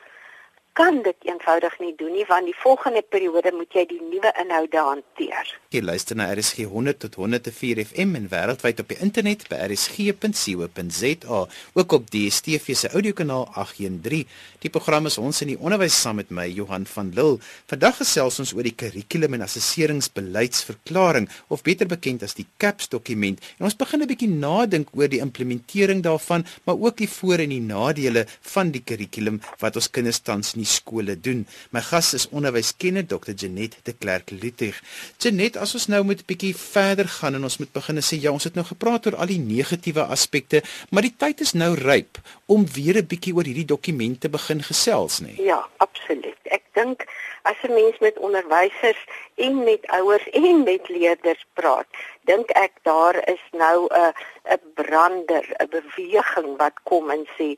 kan 0.81 1.01
dit 1.05 1.27
eenvoudig 1.29 1.73
nie 1.79 1.93
doen 1.97 2.13
nie 2.17 2.23
want 2.25 2.47
die 2.50 2.57
volgende 2.57 3.03
periode 3.13 3.51
moet 3.53 3.75
jy 3.77 3.83
die 3.85 4.00
nuwe 4.01 4.31
inhoude 4.41 4.81
hanteer. 4.81 5.50
Jy 5.71 5.81
luister 5.85 6.17
na 6.17 6.25
RSG 6.33 6.65
100 6.71 6.97
tot 7.03 7.17
104 7.21 7.83
FM 7.83 8.15
en 8.17 8.25
wêreldwyd 8.31 8.81
op 8.81 8.89
die 8.89 8.97
internet 9.05 9.45
by 9.51 9.59
rsg.co.za, 9.67 11.41
ook 11.77 11.93
op 11.97 12.07
DStv 12.11 12.75
se 12.79 12.89
audiokanaal 12.89 13.45
813. 13.61 14.25
Die 14.65 14.71
program 14.73 15.05
is 15.09 15.19
ons 15.21 15.43
in 15.45 15.53
die 15.53 15.59
onderwys 15.59 16.00
saam 16.01 16.17
met 16.19 16.33
my 16.33 16.47
Johan 16.50 16.88
van 16.89 17.13
Lille. 17.13 17.38
Vandag 17.69 18.01
gesels 18.01 18.41
ons 18.41 18.55
oor 18.57 18.65
die 18.65 18.75
kurrikulum 18.77 19.38
en 19.38 19.45
assesseringsbeleidsverklaring 19.45 21.29
of 21.53 21.61
beter 21.67 21.89
bekend 21.93 22.25
as 22.25 22.35
die 22.39 22.47
CAPS 22.61 22.89
dokument. 22.89 23.38
En 23.59 23.69
ons 23.69 23.77
begin 23.77 24.01
'n 24.01 24.09
bietjie 24.09 24.33
nadink 24.33 24.89
oor 24.97 25.07
die 25.07 25.21
implementering 25.21 26.01
daarvan, 26.01 26.45
maar 26.65 26.75
ook 26.75 26.97
die 26.97 27.09
voor 27.09 27.38
en 27.38 27.50
die 27.50 27.61
nadele 27.61 28.25
van 28.41 28.71
die 28.71 28.81
kurrikulum 28.81 29.41
wat 29.59 29.75
ons 29.75 29.89
kinders 29.89 30.19
tans 30.19 30.53
in 30.53 30.65
die 30.65 30.70
skole 30.71 31.17
doen. 31.19 31.43
My 31.75 31.83
gas 31.85 32.13
is 32.17 32.27
onderwyskenner 32.31 33.05
Dr. 33.07 33.35
Janet 33.35 33.77
de 33.83 33.93
Klerk 33.93 34.31
Luther. 34.31 34.77
Janet, 35.21 35.57
as 35.57 35.75
ons 35.77 35.87
nou 35.91 36.03
moet 36.07 36.21
'n 36.23 36.29
bietjie 36.31 36.55
verder 36.55 37.07
gaan 37.07 37.35
en 37.35 37.43
ons 37.43 37.57
moet 37.59 37.73
begin 37.73 38.01
sê 38.01 38.15
ja, 38.21 38.31
ons 38.31 38.43
het 38.43 38.55
nou 38.55 38.65
gepraat 38.65 39.05
oor 39.05 39.15
al 39.15 39.27
die 39.27 39.39
negatiewe 39.39 40.03
aspekte, 40.03 40.63
maar 40.89 41.01
die 41.01 41.15
tyd 41.17 41.41
is 41.41 41.53
nou 41.53 41.75
ryp 41.75 42.17
om 42.45 42.65
weer 42.75 42.97
'n 42.97 43.07
bietjie 43.07 43.35
oor 43.35 43.45
hierdie 43.45 43.65
dokumente 43.65 44.29
begin 44.29 44.63
gesels, 44.63 45.19
nê? 45.19 45.35
Nee? 45.35 45.45
Ja, 45.45 45.67
absoluut. 45.77 46.39
Ek 46.43 46.63
dink 46.73 47.05
as 47.43 47.59
'n 47.63 47.73
mens 47.73 47.97
met 47.99 48.17
onderwysers 48.17 49.01
en 49.35 49.63
met 49.63 49.87
ouers 49.87 50.29
en 50.29 50.63
met 50.63 50.89
leerders 50.89 51.45
praat, 51.53 51.87
dink 52.21 52.49
ek 52.49 52.71
daar 52.81 53.15
is 53.29 53.43
nou 53.51 53.87
'n 53.89 54.13
'n 54.55 54.61
brander, 54.73 55.45
'n 55.59 55.69
beweging 55.69 56.57
wat 56.57 56.77
kom 56.83 57.09
en 57.09 57.27
sê 57.37 57.57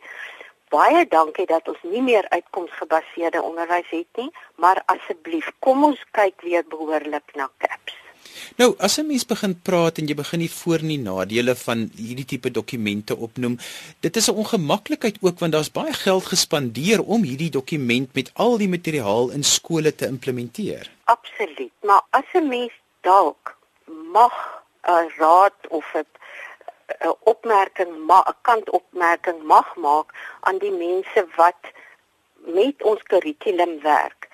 baie 0.74 1.06
dankie 1.10 1.46
dat 1.50 1.68
ons 1.70 1.82
nie 1.94 2.02
meer 2.02 2.26
uitkomsgebaseerde 2.34 3.42
onderwys 3.42 3.90
het 3.94 4.22
nie, 4.22 4.32
maar 4.62 4.82
asseblief 4.94 5.52
kom 5.60 5.84
ons 5.90 6.02
kyk 6.18 6.42
weer 6.42 6.66
behoorlik 6.70 7.36
na 7.38 7.50
CAPS. 7.62 8.00
Nou, 8.58 8.74
as 8.78 8.98
'n 9.00 9.08
mens 9.08 9.26
begin 9.26 9.54
praat 9.62 9.98
en 9.98 10.08
jy 10.08 10.16
begin 10.16 10.40
die 10.40 10.52
voor 10.52 10.80
en 10.80 10.88
die 10.88 11.00
nadele 11.00 11.56
van 11.56 11.90
hierdie 11.96 12.26
tipe 12.26 12.52
dokumente 12.52 13.16
opnoem, 13.16 13.58
dit 14.00 14.16
is 14.16 14.28
'n 14.30 14.38
ongemaklikheid 14.42 15.18
ook 15.22 15.40
want 15.40 15.52
daar's 15.52 15.72
baie 15.72 15.94
geld 15.94 16.26
gespandeer 16.26 17.04
om 17.04 17.24
hierdie 17.24 17.50
dokument 17.50 18.14
met 18.14 18.32
al 18.34 18.58
die 18.58 18.70
materiaal 18.70 19.30
in 19.30 19.44
skole 19.44 19.96
te 19.96 20.08
implementeer. 20.08 20.90
Absoluut, 21.04 21.72
maar 21.82 22.02
as 22.10 22.30
'n 22.34 22.48
mens 22.48 22.74
dalk 23.02 23.58
mag 24.12 24.64
'n 24.88 25.10
raad 25.18 25.60
of 25.70 25.86
'n 25.94 26.06
'n 27.06 27.16
opmerking, 27.32 27.92
'n 28.08 28.36
kantopmerking 28.42 29.44
mag 29.44 29.76
maak 29.76 30.10
aan 30.40 30.58
die 30.58 30.72
mense 30.72 31.26
wat 31.36 31.62
met 32.60 32.84
ons 32.84 33.04
kurrikulum 33.04 33.80
werk. 33.82 34.30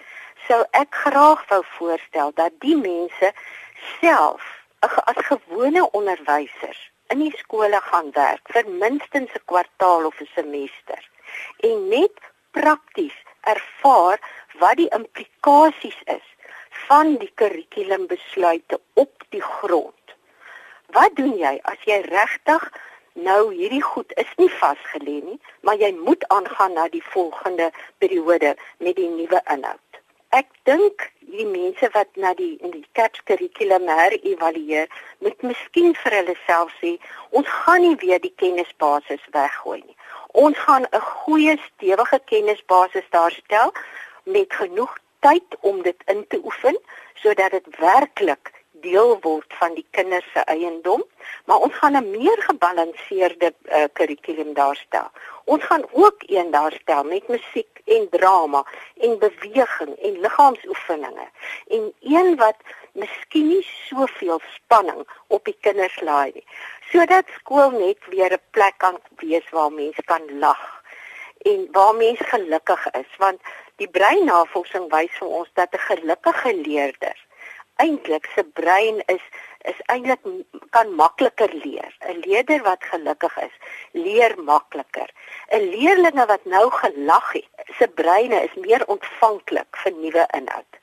Sou 0.47 0.61
ek 0.71 0.95
graag 1.03 1.41
wou 1.49 1.63
voorstel 1.77 2.31
dat 2.41 2.53
die 2.59 2.75
mense 2.75 3.33
self 3.99 4.43
as 4.79 5.19
gewone 5.31 5.91
onderwysers 5.91 6.81
in 7.07 7.19
die 7.19 7.33
skole 7.38 7.79
gaan 7.91 8.11
werk 8.11 8.51
vir 8.53 8.65
minstens 8.83 9.31
'n 9.35 9.45
kwartaal 9.51 10.05
of 10.09 10.21
'n 10.21 10.29
semester 10.35 11.01
en 11.69 11.88
net 11.89 12.15
prakties 12.51 13.17
ervaar 13.53 14.19
wat 14.61 14.77
die 14.81 14.91
implikasies 14.99 15.99
is 16.05 16.27
van 16.88 17.15
die 17.21 17.31
kurrikulumbesluite 17.41 18.79
op 18.93 19.23
die 19.29 19.41
grond. 19.41 20.15
Wat 20.91 21.15
doen 21.15 21.36
jy 21.38 21.60
as 21.69 21.81
jy 21.86 22.00
regtig 22.10 22.63
nou 23.13 23.51
hierdie 23.53 23.84
goed 23.84 24.13
is 24.22 24.29
nie 24.38 24.50
vasgelê 24.62 25.19
nie, 25.25 25.38
maar 25.62 25.77
jy 25.77 25.91
moet 25.98 26.24
aangaan 26.34 26.74
na 26.74 26.88
die 26.89 27.03
volgende 27.13 27.69
periode 27.98 28.55
met 28.77 28.96
die 28.96 29.10
nuwe 29.10 29.41
inhoud. 29.53 30.00
Ek 30.29 30.50
dink 30.69 31.05
die 31.34 31.46
mense 31.46 31.89
wat 31.93 32.10
na 32.15 32.34
die 32.38 32.55
in 32.65 32.74
die 32.74 32.86
CAPS 32.98 33.22
kurrikulum 33.29 33.88
herëvalueer, 33.89 34.89
moet 35.25 35.46
miskien 35.46 35.96
vir 36.03 36.17
hulle 36.19 36.36
self 36.46 36.74
sê, 36.81 36.96
ons 37.29 37.50
gaan 37.63 37.86
nie 37.86 37.96
weer 38.01 38.22
die 38.22 38.34
kennisbasis 38.41 39.25
weggooi 39.34 39.81
nie. 39.81 39.98
Ons 40.34 40.58
gaan 40.65 40.86
'n 40.86 41.01
goeie 41.01 41.58
stewige 41.65 42.19
kennisbasis 42.31 43.10
daarstel 43.10 43.74
met 44.24 44.53
genoeg 44.53 44.98
tyd 45.19 45.58
om 45.62 45.81
dit 45.81 46.00
in 46.05 46.25
te 46.27 46.41
oefen 46.43 46.77
sodat 47.22 47.51
dit 47.51 47.77
werklik 47.77 48.53
deel 48.81 49.17
word 49.21 49.53
van 49.59 49.74
die 49.74 49.86
kinders 49.91 50.25
se 50.33 50.39
eiendom, 50.39 51.03
maar 51.45 51.57
ons 51.65 51.75
gaan 51.75 51.98
'n 51.98 52.12
meer 52.12 52.41
gebalanseerde 52.41 53.53
uh, 53.53 53.83
kurrikulum 53.93 54.53
daarstel. 54.53 55.09
Ons 55.43 55.63
gaan 55.63 55.86
ook 55.91 56.24
een 56.27 56.51
daarstel 56.51 57.03
met 57.03 57.27
musiek 57.27 57.81
en 57.86 58.09
drama 58.09 58.65
en 58.98 59.19
beweging 59.19 59.95
en 59.95 60.19
liggaamsoefeninge 60.19 61.27
en 61.67 61.93
een 62.00 62.36
wat 62.36 62.55
miskien 62.91 63.48
nie 63.48 63.65
soveel 63.88 64.41
spanning 64.55 65.07
op 65.27 65.45
die 65.45 65.57
kinders 65.62 66.01
laai 66.01 66.31
nie, 66.33 66.45
sodat 66.91 67.25
skool 67.38 67.71
net 67.71 67.98
weer 68.09 68.33
'n 68.33 68.45
plek 68.51 68.77
kan 68.77 69.00
wees 69.15 69.50
waar 69.50 69.71
mense 69.71 70.03
kan 70.03 70.39
lag 70.39 70.83
en 71.41 71.67
waar 71.71 71.95
mense 71.95 72.24
gelukkig 72.24 72.91
is 72.91 73.12
want 73.17 73.41
die 73.75 73.89
breinnavorsing 73.89 74.89
wys 74.91 75.13
vir 75.19 75.27
ons 75.27 75.50
dat 75.53 75.74
'n 75.74 75.86
gelukkige 75.89 76.55
leerder 76.55 77.17
eintlik 77.83 78.27
se 78.36 78.43
brein 78.43 79.01
is 79.15 79.24
is 79.67 79.79
eintlik 79.91 80.24
kan 80.75 80.91
makliker 80.95 81.51
leer. 81.63 81.91
'n 82.07 82.21
Leerder 82.25 82.62
wat 82.63 82.83
gelukkig 82.91 83.38
is, 83.48 83.55
leer 83.91 84.36
makliker. 84.51 85.09
'n 85.51 85.69
Leerlinge 85.74 86.25
wat 86.25 86.45
nou 86.45 86.69
gelag 86.71 87.31
het, 87.33 87.50
se 87.77 87.88
breine 87.88 88.43
is 88.43 88.55
meer 88.55 88.86
ontvanklik 88.88 89.81
vir 89.83 89.91
nuwe 89.91 90.25
inhoud. 90.39 90.74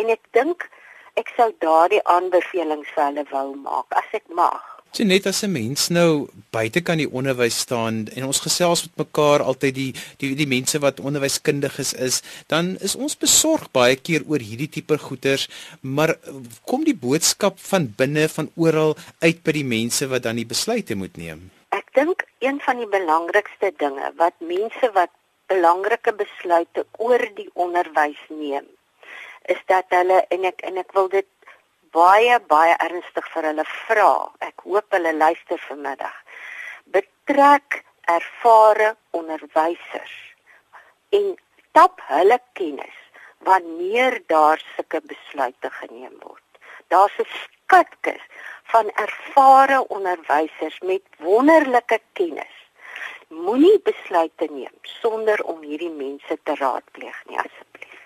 En 0.00 0.08
ek 0.08 0.24
dink 0.30 0.68
ek 1.14 1.28
sou 1.36 1.52
daardie 1.58 2.04
aanbevelings 2.16 2.88
vir 2.94 3.04
hulle 3.04 3.24
wou 3.30 3.48
maak 3.56 4.00
as 4.02 4.20
ek 4.20 4.28
mag. 4.28 4.71
Sien 4.92 5.08
net 5.08 5.24
as 5.24 5.40
'n 5.42 5.52
mens 5.52 5.88
nou 5.88 6.28
buite 6.52 6.82
kan 6.84 6.98
die 7.00 7.08
onderwys 7.08 7.58
staan 7.64 8.08
en 8.12 8.26
ons 8.28 8.40
gesels 8.44 8.82
met 8.84 9.08
mekaar 9.08 9.40
altyd 9.40 9.74
die 9.74 9.92
die 10.20 10.34
die 10.36 10.46
mense 10.46 10.78
wat 10.84 11.00
onderwyskundiges 11.00 11.92
is, 11.94 12.20
dan 12.52 12.76
is 12.88 12.94
ons 12.96 13.16
besorg 13.16 13.70
baie 13.72 13.96
keer 13.96 14.20
oor 14.28 14.44
hierdie 14.44 14.68
tipe 14.68 14.98
goeters, 14.98 15.48
maar 15.80 16.12
kom 16.68 16.84
die 16.84 16.98
boodskap 17.06 17.56
van 17.70 17.88
binne 17.96 18.28
van 18.28 18.50
oral 18.54 18.94
uit 19.24 19.40
by 19.42 19.52
die 19.52 19.64
mense 19.64 20.08
wat 20.12 20.28
dan 20.28 20.36
die 20.36 20.50
besluite 20.52 20.94
moet 20.94 21.16
neem. 21.16 21.48
Ek 21.72 21.88
dink 21.96 22.28
een 22.44 22.60
van 22.60 22.76
die 22.76 22.92
belangrikste 22.98 23.72
dinge 23.80 24.12
wat 24.20 24.36
mense 24.44 24.92
wat 24.92 25.10
belangrike 25.48 26.12
besluite 26.12 26.84
oor 26.98 27.24
die 27.40 27.48
onderwys 27.54 28.20
neem, 28.28 28.68
is 29.48 29.68
dat 29.72 29.88
hulle 29.88 30.20
en 30.28 30.44
ek 30.52 30.60
en 30.68 30.76
ek 30.84 30.92
wil 30.92 31.08
dit 31.08 31.31
baie 31.92 32.38
baie 32.48 32.74
ernstig 32.80 33.28
vir 33.34 33.48
hulle 33.50 33.64
vra. 33.86 34.12
Ek 34.40 34.64
hoop 34.66 34.96
hulle 34.96 35.12
luister 35.12 35.60
vanmiddag. 35.68 36.14
Betrek 36.94 37.82
ervare 38.10 38.94
onderwysers 39.18 40.14
en 41.18 41.34
tap 41.76 42.00
hulle 42.08 42.38
kennis 42.58 42.98
wanneer 43.46 44.20
daar 44.26 44.62
sulke 44.74 45.00
besluite 45.12 45.70
geneem 45.80 46.14
word. 46.20 46.42
Daar's 46.88 47.18
'n 47.18 47.28
skatkis 47.42 48.24
van 48.72 48.90
ervare 49.04 49.88
onderwysers 49.88 50.78
met 50.80 51.02
wonderlike 51.18 52.00
kennis. 52.12 52.56
Moenie 53.28 53.80
besluite 53.82 54.46
neem 54.50 54.76
sonder 54.82 55.42
om 55.44 55.62
hierdie 55.62 55.90
mense 55.90 56.38
te 56.42 56.54
raadpleeg 56.54 57.22
nie 57.26 57.38
asseblief. 57.38 57.61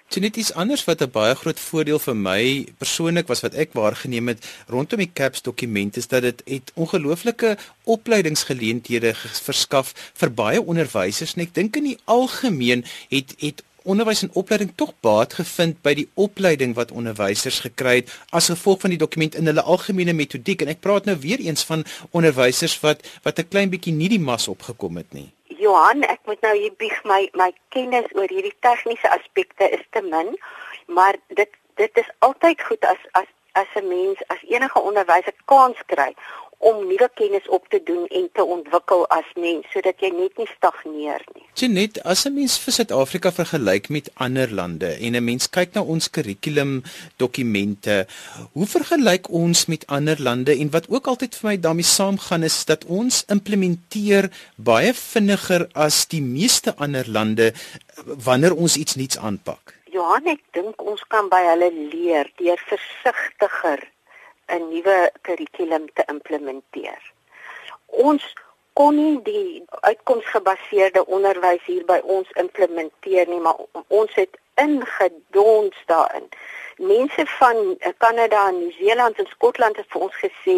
Dit 0.08 0.22
is 0.22 0.30
iets 0.30 0.52
anders 0.52 0.84
wat 0.84 1.02
'n 1.02 1.10
baie 1.10 1.34
groot 1.34 1.60
voordeel 1.60 1.98
vir 1.98 2.16
my 2.16 2.66
persoonlik 2.78 3.26
was 3.26 3.40
wat 3.40 3.54
ek 3.54 3.72
waargeneem 3.72 4.28
het 4.28 4.46
rondom 4.66 4.98
die 4.98 5.10
CAPS 5.12 5.42
dokument 5.42 5.96
is 5.96 6.06
dat 6.06 6.22
dit 6.22 6.42
het 6.44 6.72
ongelooflike 6.74 7.56
opleidingsgeleenthede 7.84 9.14
verskaf 9.42 9.92
vir 10.14 10.32
baie 10.32 10.62
onderwysers 10.62 11.34
en 11.34 11.42
ek 11.42 11.54
dink 11.54 11.76
in 11.76 11.84
die 11.84 11.98
algemeen 12.04 12.84
het 13.08 13.34
het 13.38 13.62
onderwys 13.82 14.22
en 14.22 14.32
opleiding 14.32 14.72
tog 14.74 14.92
baat 15.00 15.34
gevind 15.38 15.82
by 15.82 15.94
die 15.94 16.08
opleiding 16.14 16.74
wat 16.74 16.90
onderwysers 16.90 17.60
gekry 17.66 17.94
het 18.00 18.12
as 18.30 18.50
gevolg 18.50 18.80
van 18.80 18.94
die 18.94 19.02
dokument 19.02 19.34
in 19.34 19.46
hulle 19.46 19.62
algemene 19.62 20.12
metodiek 20.12 20.62
en 20.62 20.74
ek 20.74 20.82
praat 20.86 21.04
nou 21.04 21.16
weer 21.22 21.40
eens 21.40 21.64
van 21.64 21.86
onderwysers 22.10 22.80
wat 22.80 23.06
wat 23.22 23.38
'n 23.38 23.48
klein 23.48 23.70
bietjie 23.70 23.94
nie 23.94 24.08
die 24.08 24.22
mas 24.22 24.48
opgekom 24.48 24.96
het 24.96 25.12
nie. 25.12 25.35
Johan, 25.48 26.02
ek 26.02 26.20
moet 26.26 26.40
nou 26.40 26.54
hier 26.56 26.74
bieg 26.78 26.96
my 27.04 27.28
my 27.32 27.52
kennis 27.74 28.08
oor 28.14 28.28
hierdie 28.28 28.56
tegniese 28.60 29.10
aspekte 29.10 29.68
is 29.70 29.84
te 29.90 30.02
min, 30.02 30.34
maar 30.86 31.16
dit 31.28 31.50
dit 31.76 31.98
is 32.02 32.10
altyd 32.18 32.62
goed 32.62 32.84
as 32.84 33.02
as 33.12 33.30
as 33.52 33.70
'n 33.74 33.88
mens 33.88 34.20
as 34.26 34.42
enige 34.42 34.80
onderwyser 34.80 35.34
kans 35.44 35.78
kry 35.86 36.14
om 36.58 36.86
nuwe 36.86 37.08
kennis 37.14 37.48
op 37.48 37.68
te 37.68 37.80
doen 37.84 38.06
en 38.06 38.28
te 38.32 38.44
ontwikkel 38.44 39.04
as 39.14 39.28
mens 39.34 39.66
sodat 39.72 40.00
jy 40.00 40.10
net 40.14 40.38
nie 40.40 40.48
stagneer 40.54 41.22
nie. 41.34 41.44
Jenet, 41.54 42.00
as 42.04 42.26
'n 42.26 42.34
mens 42.34 42.58
vir 42.58 42.72
Suid-Afrika 42.72 43.32
vergelyk 43.32 43.88
met 43.88 44.10
ander 44.14 44.50
lande 44.50 44.90
en 45.00 45.16
'n 45.16 45.24
mens 45.24 45.48
kyk 45.50 45.74
na 45.74 45.82
ons 45.82 46.10
kurrikulum 46.10 46.82
dokumente, 47.16 48.06
hoe 48.52 48.66
vergelyk 48.66 49.30
ons 49.30 49.66
met 49.66 49.86
ander 49.86 50.22
lande 50.22 50.52
en 50.58 50.70
wat 50.70 50.88
ook 50.88 51.06
altyd 51.06 51.34
vir 51.34 51.50
my 51.50 51.56
daarmee 51.60 51.84
saamgaan 51.84 52.42
is 52.42 52.64
dat 52.64 52.84
ons 52.84 53.24
implementeer 53.28 54.30
baie 54.56 54.94
vinniger 54.94 55.68
as 55.72 56.06
die 56.06 56.22
meeste 56.22 56.74
ander 56.76 57.04
lande 57.08 57.52
wanneer 58.04 58.54
ons 58.54 58.76
iets 58.76 58.94
nuuts 58.94 59.18
aanpak. 59.18 59.74
Johan, 59.92 60.26
ek 60.26 60.42
dink 60.52 60.82
ons 60.82 61.02
kan 61.08 61.28
by 61.28 61.42
hulle 61.50 61.70
leer 61.72 62.30
deur 62.36 62.60
versigtiger 62.68 63.80
'n 64.48 64.68
nuwe 64.70 65.10
kurrikulum 65.22 65.86
te 65.92 66.04
implementeer. 66.06 67.12
Ons 67.86 68.34
kon 68.72 68.96
nie 68.96 69.22
die 69.22 69.64
uitkomsgebaseerde 69.80 71.06
onderwys 71.06 71.62
hier 71.64 71.84
by 71.88 71.96
ons 72.16 72.30
implementeer 72.42 73.28
nie, 73.28 73.40
maar 73.40 73.56
ons 73.88 74.14
het 74.14 74.36
ingedons 74.60 75.76
daarin. 75.86 76.28
Mense 76.76 77.26
van 77.38 77.78
Kanada 77.98 78.48
en 78.48 78.58
Nieu-Seeland 78.58 79.18
en 79.18 79.26
Skotland 79.26 79.76
het 79.76 79.88
vir 79.88 80.04
ons 80.08 80.18
gesê 80.20 80.56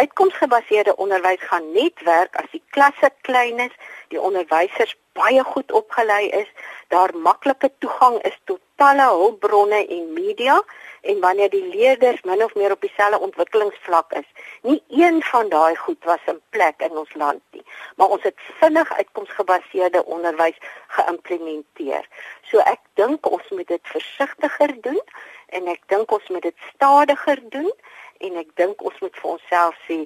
uitkomsgebaseerde 0.00 0.96
onderwys 0.96 1.42
gaan 1.50 1.72
net 1.72 2.02
werk 2.08 2.36
as 2.40 2.48
die 2.52 2.62
klasse 2.76 3.10
klein 3.28 3.60
is, 3.66 3.74
die 4.08 4.20
onderwysers 4.20 4.96
baie 5.18 5.44
goed 5.44 5.72
opgelei 5.72 6.28
is, 6.42 6.48
daar 6.88 7.12
maklike 7.28 7.72
toegang 7.78 8.16
is 8.30 8.38
tot 8.44 8.60
talle 8.80 9.06
hulpbronne 9.12 9.80
en 9.96 10.12
media 10.12 10.56
en 11.00 11.20
wanneer 11.20 11.50
die 11.52 11.64
leerders 11.74 12.22
min 12.28 12.44
of 12.44 12.54
meer 12.54 12.72
op 12.72 12.80
dieselfde 12.80 13.20
ontwikkelingsvlak 13.26 14.12
is. 14.20 14.28
Nie 14.62 14.82
een 14.88 15.22
van 15.22 15.48
daai 15.48 15.76
goed 15.76 16.04
was 16.04 16.24
in 16.32 16.40
plek 16.56 16.80
in 16.86 16.96
ons 17.02 17.14
land 17.14 17.42
nie, 17.56 17.64
maar 17.96 18.08
ons 18.16 18.22
het 18.22 18.36
vinnig 18.60 18.92
uitkomsgebaseerde 18.92 20.04
onderwys 20.04 20.58
geïmplementeer. 20.96 22.08
So 22.48 22.64
ek 22.72 22.80
dink 23.00 23.28
ons 23.30 23.48
moet 23.56 23.68
dit 23.68 23.92
versigtiger 23.94 24.76
doen 24.88 25.02
en 25.56 25.68
ek 25.72 25.84
dink 25.92 26.12
ons 26.12 26.28
moet 26.28 26.48
dit 26.48 26.68
stadiger 26.74 27.40
doen 27.56 27.72
en 28.20 28.40
ek 28.44 28.52
dink 28.60 28.82
ons 28.84 29.04
moet 29.04 29.22
vir 29.22 29.30
onsself 29.36 29.76
sê 29.88 30.02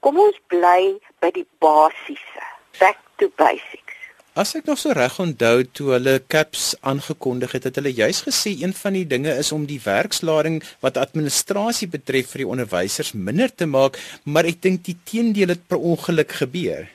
kom 0.00 0.20
ons 0.20 0.40
bly 0.52 0.96
by 1.20 1.32
die 1.36 1.48
basiese. 1.60 2.46
Back 2.80 3.00
to 3.20 3.28
basics. 3.36 3.99
As 4.40 4.54
ek 4.56 4.68
nog 4.70 4.78
so 4.80 4.94
reg 4.96 5.18
onthou 5.20 5.64
toe 5.76 5.90
hulle 5.92 6.12
CAPS 6.32 6.70
aangekondig 6.90 7.52
het, 7.52 7.66
het 7.68 7.76
hulle 7.76 7.90
juis 7.92 8.22
gesê 8.24 8.54
een 8.56 8.72
van 8.78 8.94
die 8.96 9.02
dinge 9.10 9.34
is 9.42 9.50
om 9.52 9.66
die 9.68 9.80
werkslading 9.84 10.56
wat 10.86 10.96
administrasie 11.02 11.88
betref 11.92 12.30
vir 12.32 12.44
die 12.44 12.46
onderwysers 12.54 13.10
minder 13.26 13.52
te 13.52 13.68
maak, 13.68 13.98
maar 14.24 14.48
ek 14.48 14.62
dink 14.64 14.86
die 14.86 14.96
teendeel 15.10 15.52
het 15.52 15.66
per 15.68 15.84
ongeluk 15.92 16.32
gebeur. 16.38 16.88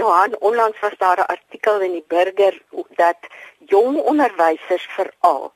Johan, 0.00 0.34
onlangs 0.50 0.82
was 0.82 0.98
daar 0.98 1.22
'n 1.22 1.30
artikel 1.36 1.86
in 1.86 1.94
die 2.00 2.08
Burger 2.16 2.58
dat 2.98 3.30
jong 3.70 4.02
onderwysers 4.02 4.90
veral 4.96 5.52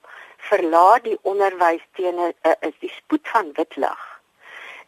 verlaat 0.53 1.05
die 1.11 1.19
onderwys 1.23 1.83
teen 1.99 2.23
'n 2.23 2.35
is 2.71 2.79
die 2.79 2.95
spoed 3.01 3.27
van 3.35 3.51
wit 3.59 3.75
lig 3.77 4.12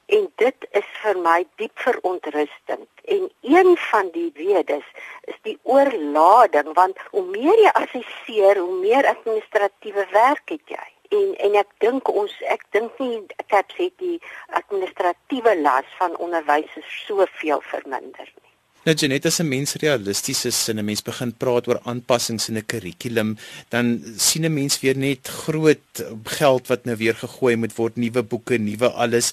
en 0.06 0.28
dit 0.42 0.66
is 0.80 0.88
vir 1.02 1.18
my 1.26 1.37
diep 1.61 1.78
verontrustend. 1.87 2.88
En 3.04 3.30
een 3.40 3.76
van 3.90 4.11
die 4.12 4.30
redes 4.37 4.87
is 5.32 5.38
die 5.42 5.58
oorlading 5.62 6.73
want 6.78 6.99
hoe 7.11 7.25
meer 7.25 7.62
jy 7.66 7.73
assesseer 7.82 8.61
hoe 8.61 8.78
meer 8.80 9.08
administratiewe 9.14 10.06
werk 10.12 10.56
het 10.56 10.76
jy. 10.76 10.87
En 11.18 11.34
en 11.49 11.61
ek 11.64 11.70
dink 11.84 12.08
ons 12.08 12.32
ek 12.56 12.64
dink 12.76 12.99
nie 12.99 13.20
ek 13.37 13.76
het 13.76 13.92
die 13.99 14.16
administratiewe 14.61 15.61
las 15.61 15.99
van 16.00 16.16
onderwysers 16.16 16.96
soveel 17.06 17.61
verminder 17.75 18.32
nie 18.32 18.43
Nou 18.84 18.92
Janet, 18.92 19.24
as 19.24 19.40
'n 19.40 19.48
mens 19.48 19.72
realisties 19.80 20.44
is 20.44 20.68
en 20.68 20.78
'n 20.78 20.84
mens 20.84 21.02
begin 21.02 21.32
praat 21.32 21.68
oor 21.68 21.80
aanpassings 21.84 22.48
in 22.48 22.56
'n 22.58 22.66
kurrikulum, 22.66 23.36
dan 23.70 24.02
sien 24.16 24.44
'n 24.44 24.52
mens 24.52 24.80
weer 24.80 24.96
net 24.96 25.28
groot 25.28 26.04
geld 26.24 26.66
wat 26.68 26.84
nou 26.84 26.96
weer 26.96 27.14
gegooi 27.14 27.56
moet 27.56 27.74
word, 27.76 27.96
nuwe 27.96 28.22
boeke, 28.22 28.58
nuwe 28.58 28.88
alles. 28.90 29.32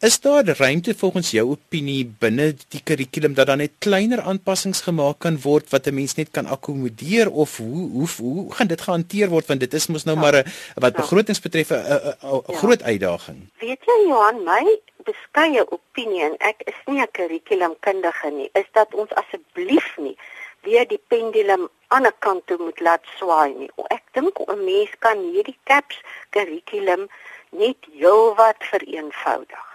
Is 0.00 0.20
daar 0.20 0.44
ruimte 0.44 0.94
volgens 0.94 1.30
jou 1.30 1.50
opinie 1.50 2.12
binne 2.18 2.54
die 2.68 2.80
kurrikulum 2.84 3.34
dat 3.34 3.46
dan 3.46 3.58
net 3.58 3.72
kleiner 3.78 4.20
aanpassings 4.20 4.80
gemaak 4.80 5.18
kan 5.18 5.40
word 5.40 5.70
wat 5.70 5.86
'n 5.86 5.94
mens 5.94 6.14
net 6.14 6.30
kan 6.30 6.46
akkommodeer 6.46 7.30
of 7.30 7.56
hoe 7.56 7.90
hoe 7.90 8.08
hoe 8.16 8.52
gaan 8.54 8.66
dit 8.66 8.80
gehanteer 8.80 9.28
word 9.28 9.46
want 9.46 9.60
dit 9.60 9.74
is 9.74 9.86
mos 9.86 10.04
nou 10.04 10.16
ja. 10.16 10.22
maar 10.22 10.34
'n 10.34 10.44
wat 10.74 10.94
ja. 10.94 11.00
begrotings 11.00 11.40
betref 11.40 11.70
'n 11.70 11.74
ja. 11.74 12.42
groot 12.46 12.82
uitdaging. 12.82 13.38
Weet 13.58 13.82
jy 13.84 14.08
Johan, 14.08 14.44
my 14.44 14.78
beskeie 15.08 15.64
opinie 15.76 16.24
en 16.24 16.36
ek 16.50 16.62
is 16.72 16.78
nie 16.86 17.00
'n 17.00 17.10
kurrikulumkundige 17.16 18.30
nie, 18.30 18.50
is 18.54 18.68
dat 18.72 18.94
ons 18.94 19.12
asseblief 19.22 19.96
nie 19.96 20.16
weer 20.62 20.86
die 20.88 21.02
pendulum 21.12 21.68
aan 21.88 22.06
'n 22.06 22.18
kant 22.24 22.46
toe 22.46 22.58
moet 22.58 22.80
laat 22.80 23.04
swaai 23.16 23.52
nie. 23.54 23.70
Ek 23.96 24.04
dink 24.12 24.38
'n 24.40 24.64
mens 24.64 24.92
kan 24.98 25.18
hierdie 25.18 25.58
CAPS 25.64 25.96
kurrikulum 26.30 27.08
net 27.50 27.78
heelwat 27.98 28.60
vereenvoudig. 28.72 29.66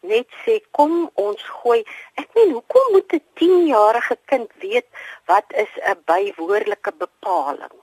Net 0.00 0.28
sê 0.44 0.54
kom 0.70 1.10
ons 1.14 1.42
gooi. 1.60 1.80
Ek 2.14 2.28
meen 2.34 2.52
hoekom 2.56 2.92
moet 2.92 3.12
'n 3.12 3.24
10-jarige 3.38 4.16
kind 4.30 4.50
weet 4.64 4.88
wat 5.30 5.46
is 5.64 5.72
'n 5.82 6.02
bywoordelike 6.04 6.92
bepaling? 7.04 7.76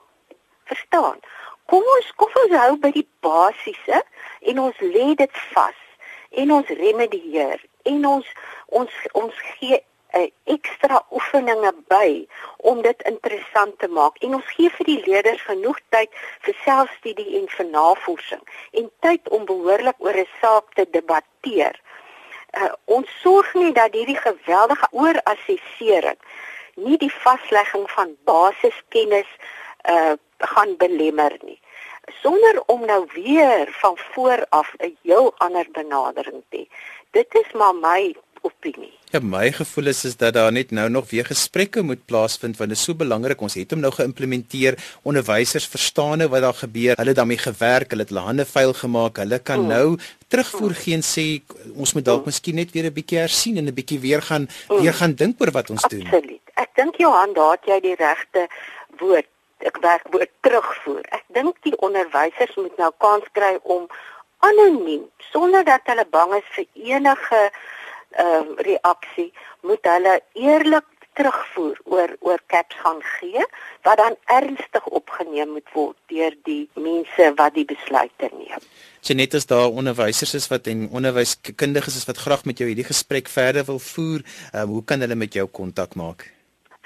Verstaan? 0.64 1.18
Kom 1.66 1.82
ons 1.96 2.12
kom 2.16 2.32
ons 2.42 2.54
hou 2.62 2.76
by 2.76 2.90
die 2.90 3.08
basiese 3.20 4.04
en 4.40 4.58
ons 4.66 4.78
lê 4.78 5.14
dit 5.14 5.34
vas 5.54 5.83
en 6.42 6.52
ons 6.58 6.68
remedieer 6.68 7.64
en 7.82 8.06
ons 8.06 8.30
ons 8.80 8.92
ons 9.12 9.42
gee 9.58 9.78
'n 10.14 10.20
uh, 10.20 10.30
ekstra 10.54 11.00
oefeninge 11.10 11.72
by 11.94 12.10
om 12.70 12.82
dit 12.82 13.02
interessant 13.12 13.78
te 13.78 13.88
maak 13.88 14.18
en 14.26 14.34
ons 14.38 14.52
gee 14.56 14.70
vir 14.76 14.86
die 14.90 15.02
leerders 15.06 15.42
genoeg 15.50 15.80
tyd 15.96 16.10
vir 16.46 16.56
selfstudie 16.64 17.30
en 17.40 17.48
vir 17.56 17.66
navorsing 17.70 18.44
en 18.80 18.90
tyd 19.06 19.28
om 19.38 19.44
behoorlik 19.50 19.98
oor 19.98 20.20
'n 20.22 20.30
saak 20.40 20.74
te 20.74 20.86
debatteer. 20.98 21.80
Uh, 22.60 22.72
ons 22.84 23.08
sorg 23.22 23.54
nie 23.54 23.72
dat 23.72 23.92
hierdie 23.92 24.20
geweldige 24.28 24.88
oorassessering 24.92 26.20
nie 26.74 26.98
die 26.98 27.14
vaslegging 27.26 27.90
van 27.90 28.16
basiskennis 28.24 29.30
uh 29.94 30.14
gaan 30.44 30.76
belemmer 30.76 31.34
nie 31.42 31.60
sonder 32.22 32.62
om 32.66 32.86
nou 32.86 33.06
weer 33.14 33.68
van 33.70 33.98
voor 34.12 34.46
af 34.48 34.74
'n 34.78 34.96
heel 35.02 35.34
ander 35.36 35.66
benadering 35.72 36.42
te 36.48 36.56
hê. 36.56 36.66
Dit 37.10 37.26
is 37.30 37.52
maar 37.52 37.74
my 37.74 38.14
opinie. 38.44 38.92
Ja, 39.14 39.20
my 39.22 39.52
gevoel 39.52 39.86
is 39.86 40.04
is 40.04 40.16
dat 40.16 40.34
daar 40.34 40.52
net 40.52 40.70
nou 40.70 40.88
nog 40.90 41.10
weer 41.10 41.26
gesprekke 41.26 41.82
moet 41.82 42.04
plaasvind 42.04 42.56
want 42.56 42.70
dit 42.70 42.78
is 42.78 42.84
so 42.84 42.94
belangrik. 42.94 43.40
Ons 43.40 43.54
het 43.54 43.70
hom 43.70 43.80
nou 43.80 43.92
geïmplementeer. 43.94 44.78
Onderwysers 45.02 45.68
verstaan 45.70 46.18
nou 46.18 46.28
wat 46.32 46.40
daar 46.40 46.54
gebeur. 46.54 46.96
Hulle 46.96 47.12
het 47.12 47.16
daarmee 47.16 47.38
gewerk, 47.38 47.90
hulle 47.90 48.02
het 48.02 48.10
hulle 48.10 48.24
hande 48.26 48.46
vuil 48.46 48.72
gemaak. 48.72 49.16
Hulle 49.22 49.38
kan 49.38 49.60
mm. 49.60 49.66
nou 49.66 49.98
terugvoer 50.28 50.74
mm. 50.74 50.80
gee 50.82 50.94
en 50.94 51.06
sê 51.06 51.26
ons 51.74 51.94
moet 51.94 52.04
dalk 52.04 52.24
mm. 52.24 52.32
miskien 52.32 52.58
net 52.60 52.74
weer 52.74 52.90
'n 52.90 52.96
bietjie 52.98 53.18
hersien 53.18 53.56
en 53.56 53.70
'n 53.70 53.74
bietjie 53.74 54.00
weer 54.00 54.22
gaan 54.22 54.48
mm. 54.48 54.80
weer 54.82 54.94
gaan 54.94 55.14
dink 55.14 55.40
oor 55.40 55.50
wat 55.50 55.70
ons 55.70 55.84
Absoluut. 55.84 56.10
doen. 56.10 56.14
Absoluut. 56.14 56.42
Ek 56.54 56.70
dink 56.74 56.96
Johan, 56.96 57.32
daar 57.34 57.54
het 57.56 57.66
jy 57.66 57.80
die 57.80 57.96
regte 57.98 58.48
woord 58.98 59.26
ek 59.70 59.80
werk 59.84 60.10
moet 60.12 60.30
terugvoer. 60.46 61.04
Ek 61.16 61.24
dink 61.36 61.60
die 61.66 61.76
onderwysers 61.84 62.56
moet 62.60 62.76
nou 62.80 62.90
kans 63.02 63.28
kry 63.36 63.54
om 63.62 63.86
anoniem 64.44 65.06
sonder 65.32 65.64
dat 65.64 65.86
hulle 65.90 66.04
bang 66.10 66.34
is 66.40 66.50
vir 66.56 66.66
enige 66.94 67.44
ehm 68.14 68.50
uh, 68.54 68.58
reaksie, 68.62 69.32
moet 69.66 69.86
hulle 69.90 70.20
eerlik 70.38 70.86
terugvoer 71.14 71.78
oor 71.84 72.14
oor 72.26 72.40
caps 72.46 72.76
gaan 72.82 73.00
gee 73.16 73.46
wat 73.86 73.98
dan 74.02 74.16
ernstig 74.36 74.86
opgeneem 74.98 75.54
moet 75.56 75.70
word 75.74 75.96
deur 76.12 76.34
die 76.48 76.64
mense 76.74 77.30
wat 77.38 77.54
die 77.58 77.66
besluite 77.68 78.30
neem. 78.34 78.62
Genet 79.04 79.34
is 79.38 79.46
daar 79.46 79.70
onderwysers 79.70 80.34
is 80.34 80.48
wat 80.52 80.70
en 80.72 80.88
onderwyskundiges 80.90 81.98
is 82.02 82.06
wat 82.10 82.22
graag 82.26 82.44
met 82.50 82.58
jou 82.58 82.68
hierdie 82.70 82.88
gesprek 82.90 83.28
verder 83.28 83.66
wil 83.70 83.78
voer. 83.78 84.24
Um, 84.52 84.78
hoe 84.78 84.84
kan 84.84 85.04
hulle 85.04 85.18
met 85.18 85.34
jou 85.34 85.46
kontak 85.46 85.94
maak? 85.94 86.33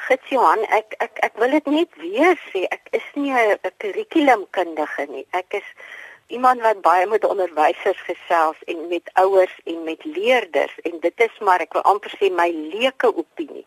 Gits 0.08 0.30
Johan, 0.32 0.62
ek 0.72 0.94
ek 1.04 1.18
ek 1.26 1.34
wil 1.36 1.50
dit 1.52 1.66
net 1.68 1.96
weer 2.00 2.38
sê, 2.48 2.62
ek 2.72 2.86
is 2.96 3.08
nie 3.14 3.32
'n 3.32 3.72
kurrikulumkundige 3.82 5.04
nie. 5.08 5.26
Ek 5.36 5.56
is 5.58 5.66
iemand 6.36 6.62
wat 6.64 6.80
baie 6.80 7.06
met 7.06 7.26
onderwysers 7.28 8.00
gesels 8.06 8.56
en 8.72 8.88
met 8.88 9.10
ouers 9.24 9.56
en 9.64 9.84
met 9.84 10.04
leerders 10.04 10.72
en 10.88 10.96
dit 11.00 11.20
is 11.26 11.34
maar 11.40 11.60
ek 11.60 11.76
wil 11.76 11.84
amper 11.92 12.14
sê 12.16 12.30
my 12.32 12.48
leuke 12.48 13.10
opinie. 13.22 13.66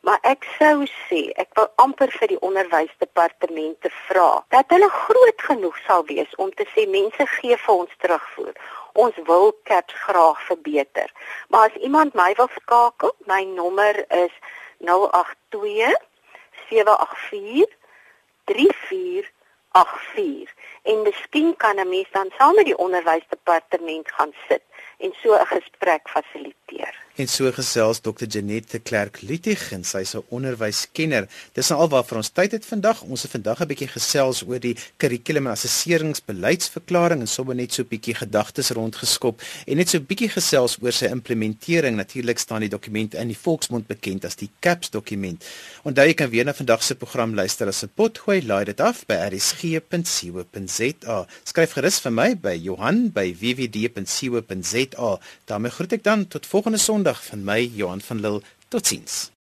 Maar 0.00 0.18
ek 0.32 0.48
sou 0.58 0.86
sê, 1.10 1.20
ek 1.36 1.52
wil 1.60 1.68
amper 1.84 2.10
vir 2.20 2.28
die 2.32 2.40
onderwysdepartemente 2.40 3.92
vra 4.08 4.30
dat 4.56 4.72
hulle 4.72 4.88
groot 4.88 5.44
genoeg 5.50 5.76
sal 5.84 6.08
wees 6.08 6.32
om 6.36 6.50
te 6.56 6.64
sê 6.72 6.88
mense 6.88 7.28
gee 7.36 7.60
vir 7.66 7.74
ons 7.74 8.00
terugvoer. 8.00 8.56
Ons 8.94 9.20
wil 9.28 9.52
CAPS 9.68 9.94
graag 10.08 10.40
verbeter. 10.48 11.12
Maar 11.48 11.68
as 11.68 11.80
iemand 11.84 12.14
my 12.14 12.32
wil 12.40 12.48
skakel, 12.56 13.12
my 13.28 13.44
nommer 13.44 14.04
is 14.08 14.32
082 14.32 14.61
082 14.82 15.96
784 16.68 17.66
3484 18.44 20.54
en 20.82 21.02
miskien 21.02 21.56
kan 21.56 21.76
'n 21.76 21.88
mens 21.88 22.10
dan 22.10 22.30
saam 22.38 22.54
met 22.54 22.64
die 22.64 22.78
onderwysdepartement 22.78 24.12
gaan 24.12 24.34
sit 24.48 24.62
en 24.98 25.14
so 25.22 25.34
'n 25.34 25.46
gesprek 25.46 26.08
fasiliteer. 26.08 27.01
En 27.14 27.28
so 27.28 27.50
gesels 27.52 28.00
Dr. 28.00 28.24
Janette 28.24 28.80
Clerk 28.80 29.18
Lutig 29.20 29.60
en 29.76 29.82
sy 29.84 30.00
is 30.00 30.14
'n 30.16 30.24
onderwyskenner. 30.32 31.28
Dis 31.52 31.68
nou 31.68 31.80
alwaar 31.80 32.04
vir 32.04 32.16
ons 32.16 32.28
tyd 32.28 32.52
het 32.52 32.64
vandag. 32.64 33.02
Ons 33.02 33.22
het 33.22 33.30
vandag 33.30 33.60
'n 33.60 33.66
bietjie 33.66 33.88
gesels 33.88 34.42
oor 34.46 34.58
die 34.58 34.76
kurrikulum 34.96 35.46
en 35.46 35.52
assesseringsbeleidsverklaring 35.52 37.20
en 37.20 37.28
sommer 37.28 37.54
net 37.54 37.72
so 37.72 37.82
'n 37.82 37.88
bietjie 37.88 38.14
gedagtes 38.14 38.70
rondgeskop 38.70 39.42
en 39.66 39.76
net 39.76 39.88
so 39.88 39.98
'n 39.98 40.06
bietjie 40.06 40.28
gesels 40.28 40.78
oor 40.80 40.92
sy 40.92 41.04
implementering. 41.04 41.96
Natuurlik 41.96 42.38
staan 42.38 42.60
die 42.60 42.68
dokument 42.68 43.14
in 43.14 43.26
die 43.26 43.36
volksmond 43.36 43.86
bekend 43.86 44.24
as 44.24 44.36
die 44.36 44.50
CAPS 44.60 44.90
dokument. 44.90 45.44
Onthou 45.84 46.06
jy 46.06 46.14
kan 46.14 46.30
weer 46.30 46.44
na 46.44 46.54
vandag 46.54 46.82
se 46.82 46.94
program 46.94 47.34
luister 47.34 47.66
as 47.66 47.82
'n 47.82 47.90
potgooi. 47.94 48.46
Laai 48.46 48.64
dit 48.64 48.80
af 48.80 49.06
by 49.06 49.14
rsg.co.za. 49.14 51.26
Skryf 51.44 51.72
gerus 51.72 52.00
vir 52.00 52.12
my 52.12 52.36
by 52.36 52.58
Johan 52.62 53.10
by 53.10 53.36
wwd.co.za. 53.40 55.18
daarmee 55.44 55.70
groet 55.70 55.92
ek 55.92 56.02
dan 56.02 56.28
tot 56.28 56.46
volgende 56.46 56.78
Sondag 57.02 57.24
van 57.24 57.44
my 57.44 57.70
Johan 57.74 58.00
van 58.00 58.20
Lille. 58.20 58.42
Totsiens. 58.68 59.32